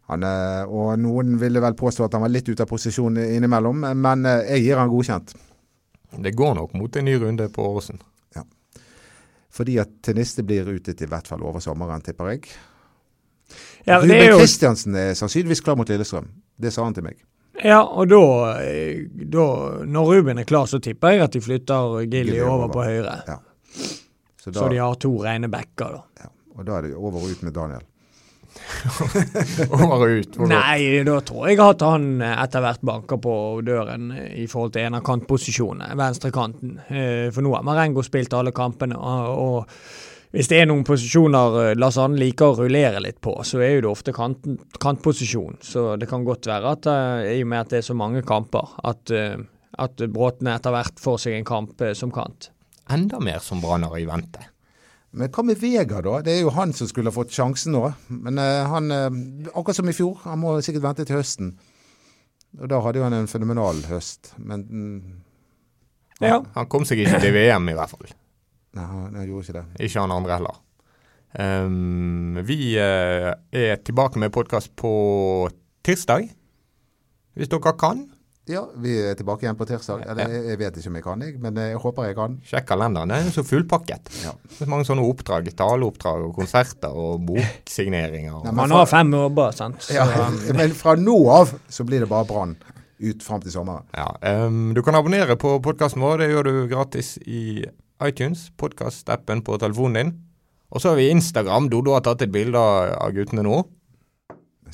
Han, 0.07 0.23
og 0.69 0.95
noen 1.01 1.35
ville 1.41 1.59
vel 1.63 1.75
påstå 1.75 2.05
at 2.05 2.15
han 2.15 2.23
var 2.23 2.31
litt 2.31 2.47
ute 2.47 2.63
av 2.63 2.69
posisjon 2.69 3.17
innimellom, 3.19 3.83
men 3.97 4.25
eh, 4.29 4.45
jeg 4.53 4.67
gir 4.69 4.79
han 4.79 4.91
godkjent. 4.93 5.33
Det 6.23 6.31
går 6.37 6.55
nok 6.61 6.75
mot 6.79 6.95
en 6.95 7.09
ny 7.09 7.17
runde 7.19 7.49
på 7.51 7.65
Åresen. 7.73 7.99
Fordi 9.55 9.77
at 9.79 9.91
Teniste 10.03 10.43
blir 10.43 10.67
ute 10.67 10.95
i 10.95 11.07
hvert 11.07 11.27
fall 11.29 11.43
over 11.47 11.63
sommeren, 11.63 12.03
tipper 12.03 12.33
jeg. 12.33 12.49
Ja, 13.85 14.01
Ruben 14.01 14.17
er 14.17 14.33
jo... 14.33 14.41
Kristiansen 14.41 14.97
er 14.99 15.13
sannsynligvis 15.15 15.63
klar 15.63 15.77
mot 15.79 15.89
Lillestrøm. 15.89 16.27
Det 16.59 16.73
sa 16.73 16.83
han 16.83 16.95
til 16.97 17.05
meg. 17.05 17.21
Ja, 17.63 17.79
og 17.85 18.09
da, 18.11 18.19
da 19.31 19.45
Når 19.87 20.09
Ruben 20.09 20.41
er 20.41 20.47
klar, 20.47 20.67
så 20.67 20.81
tipper 20.83 21.15
jeg 21.15 21.23
at 21.23 21.35
de 21.37 21.41
flytter 21.43 22.01
Gilly 22.11 22.39
over, 22.41 22.65
over, 22.65 22.73
på 22.73 22.83
høyre. 22.83 23.15
Ja. 23.29 23.37
Så, 24.41 24.51
da, 24.51 24.59
så, 24.59 24.67
de 24.69 24.81
har 24.81 24.97
to 25.01 25.13
rene 25.23 25.49
backer, 25.51 25.95
da. 25.95 26.25
Ja, 26.25 26.31
og 26.57 26.67
da 26.67 26.79
er 26.79 26.89
det 26.89 26.95
over 26.97 27.21
og 27.21 27.31
ut 27.31 27.45
med 27.45 27.55
Daniel. 27.55 27.85
over 29.69 30.07
ut? 30.19 30.37
Nei, 30.49 31.03
da 31.05 31.19
tror 31.25 31.49
jeg 31.49 31.61
at 31.63 31.83
han 31.85 32.09
etter 32.23 32.63
hvert 32.63 32.83
banker 32.85 33.19
på 33.21 33.35
døren 33.65 34.11
i 34.15 34.47
forhold 34.51 34.75
til 34.75 34.87
en 34.87 34.99
av 34.99 35.05
kantposisjonene, 35.05 35.95
venstrekanten. 35.99 36.75
Eh, 36.87 37.27
for 37.35 37.45
nå 37.45 37.55
har 37.55 37.65
Marengo 37.67 38.03
spilt 38.05 38.35
alle 38.37 38.53
kampene. 38.55 38.97
og, 38.97 39.69
hvis 40.35 40.49
det 40.51 40.59
er 40.59 40.67
noen 40.67 40.83
posisjoner 40.87 41.59
eh, 41.61 41.73
Lars 41.79 41.99
Arne 42.01 42.19
liker 42.19 42.51
å 42.53 42.57
rullere 42.63 43.03
litt 43.03 43.21
på, 43.23 43.37
så 43.47 43.61
er 43.63 43.77
jo 43.77 43.85
det 43.85 43.91
ofte 43.91 44.15
kant, 44.15 44.49
kantposisjon. 44.81 45.61
Så 45.63 45.93
det 45.99 46.09
kan 46.11 46.25
godt 46.27 46.49
være 46.51 46.73
at 46.75 46.89
eh, 46.91 47.35
i 47.37 47.43
og 47.45 47.51
med 47.53 47.65
at 47.65 47.75
det 47.75 47.83
er 47.83 47.89
så 47.91 47.97
mange 47.97 48.25
kamper, 48.27 48.75
at, 48.83 49.13
at 49.85 50.07
Bråten 50.09 50.51
etter 50.51 50.75
hvert 50.75 50.99
får 51.01 51.23
seg 51.27 51.39
en 51.39 51.47
kamp 51.47 51.87
som 51.95 52.13
kant. 52.15 52.51
Enda 52.91 53.17
mer 53.23 53.39
som 53.41 53.63
Branner 53.63 53.95
i 53.97 54.05
vente. 54.05 54.54
Men 55.15 55.31
hva 55.31 55.45
med 55.47 55.59
Vega, 55.61 56.01
da? 56.03 56.17
Det 56.25 56.33
er 56.33 56.41
jo 56.43 56.51
han 56.55 56.73
som 56.75 56.89
skulle 56.89 57.11
ha 57.11 57.15
fått 57.15 57.31
sjansen 57.35 57.75
nå. 57.75 57.85
Men 58.11 58.39
uh, 58.41 58.65
han, 58.67 58.91
uh, 58.91 59.47
akkurat 59.53 59.79
som 59.79 59.89
i 59.91 59.95
fjor, 59.95 60.17
han 60.25 60.41
må 60.41 60.57
sikkert 60.65 60.83
vente 60.83 61.05
til 61.07 61.19
høsten. 61.19 61.53
Og 62.59 62.67
da 62.71 62.81
hadde 62.83 62.99
jo 62.99 63.07
han 63.07 63.15
en 63.15 63.31
fenomenal 63.31 63.79
høst. 63.89 64.33
Men 64.37 64.67
mm, 64.67 65.15
Ja. 66.23 66.39
Han 66.55 66.69
kom 66.71 66.85
seg 66.87 67.01
ikke 67.03 67.19
til 67.23 67.35
VM, 67.35 67.71
i 67.71 67.75
hvert 67.75 67.91
fall. 67.91 68.11
nei, 68.75 68.85
han 68.85 69.15
han 69.15 69.27
gjorde 69.27 69.47
ikke 69.47 69.57
det. 69.59 69.65
Ikke 69.87 70.03
han 70.03 70.15
andre 70.15 70.37
heller. 70.37 70.61
Um, 71.35 72.39
vi 72.47 72.77
eh, 72.79 73.33
er 73.51 73.81
tilbake 73.83 74.19
med 74.19 74.31
podkast 74.31 74.71
på 74.79 75.49
tirsdag, 75.83 76.29
hvis 77.35 77.51
dere 77.51 77.73
kan. 77.75 78.05
Ja, 78.45 78.61
vi 78.77 78.91
er 79.09 79.15
tilbake 79.17 79.41
igjen 79.47 79.57
på 79.57 79.65
tirsdag. 79.65 80.03
Eller 80.05 80.29
jeg, 80.29 80.41
jeg 80.51 80.59
vet 80.61 80.75
ikke 80.77 80.89
om 80.91 80.97
jeg 80.99 81.03
kan, 81.07 81.21
jeg, 81.25 81.37
men 81.41 81.55
jeg 81.57 81.79
håper 81.81 82.05
jeg 82.11 82.15
kan. 82.19 82.35
Sjekk 82.45 82.67
kalenderen. 82.69 83.09
Den 83.09 83.29
er 83.31 83.33
så 83.33 83.41
fullpakket. 83.47 84.11
Ja. 84.21 84.33
Det 84.51 84.67
er 84.67 84.69
mange 84.69 84.85
sånne 84.85 85.01
oppdrag. 85.07 85.49
Taleoppdrag 85.57 86.27
og 86.27 86.35
konserter 86.37 86.93
og 86.93 87.23
boksigneringer. 87.25 88.35
Og... 88.37 88.45
Nei, 88.45 88.53
Man 88.59 88.69
fra- 88.69 88.83
har 88.83 88.91
fem 88.91 89.15
jobber, 89.17 89.55
sant. 89.57 89.81
Så, 89.81 89.95
Ja, 89.97 90.05
men 90.59 90.75
fra 90.77 90.93
nå 90.99 91.15
av 91.33 91.55
så 91.73 91.85
blir 91.89 92.05
det 92.05 92.09
bare 92.11 92.27
Brann 92.29 92.53
ut 93.01 93.25
fram 93.25 93.41
til 93.43 93.51
sommeren. 93.51 93.83
Ja, 93.97 94.11
um, 94.45 94.69
du 94.77 94.79
kan 94.85 94.95
abonnere 94.95 95.35
på 95.41 95.57
podkasten 95.65 96.05
vår. 96.05 96.21
Det 96.21 96.29
gjør 96.31 96.47
du 96.47 96.53
gratis 96.71 97.15
i 97.25 97.65
iTunes, 98.05 98.45
podkastappen 98.61 99.41
på 99.45 99.57
telefonen 99.61 99.97
din. 99.99 100.13
Og 100.69 100.81
så 100.83 100.91
har 100.93 100.99
vi 101.01 101.09
Instagram. 101.11 101.67
Dodo 101.73 101.93
har 101.97 102.05
tatt 102.05 102.21
et 102.25 102.31
bilde 102.33 102.59
av 102.61 103.09
guttene 103.15 103.43
nå. 103.45 103.63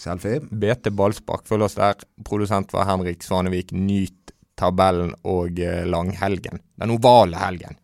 Selfie. 0.02 0.42
BT 0.42 0.92
Ballspark, 0.98 1.46
følg 1.50 1.68
oss 1.68 1.78
der. 1.80 2.02
Produsent 2.28 2.74
var 2.76 2.90
Henrik 2.90 3.24
Svanevik. 3.26 3.74
Nyt 3.76 4.34
tabellen 4.60 5.14
og 5.28 5.60
eh, 5.62 5.84
langhelgen. 5.90 6.62
Den 6.82 6.96
ovale 6.98 7.40
helgen. 7.42 7.78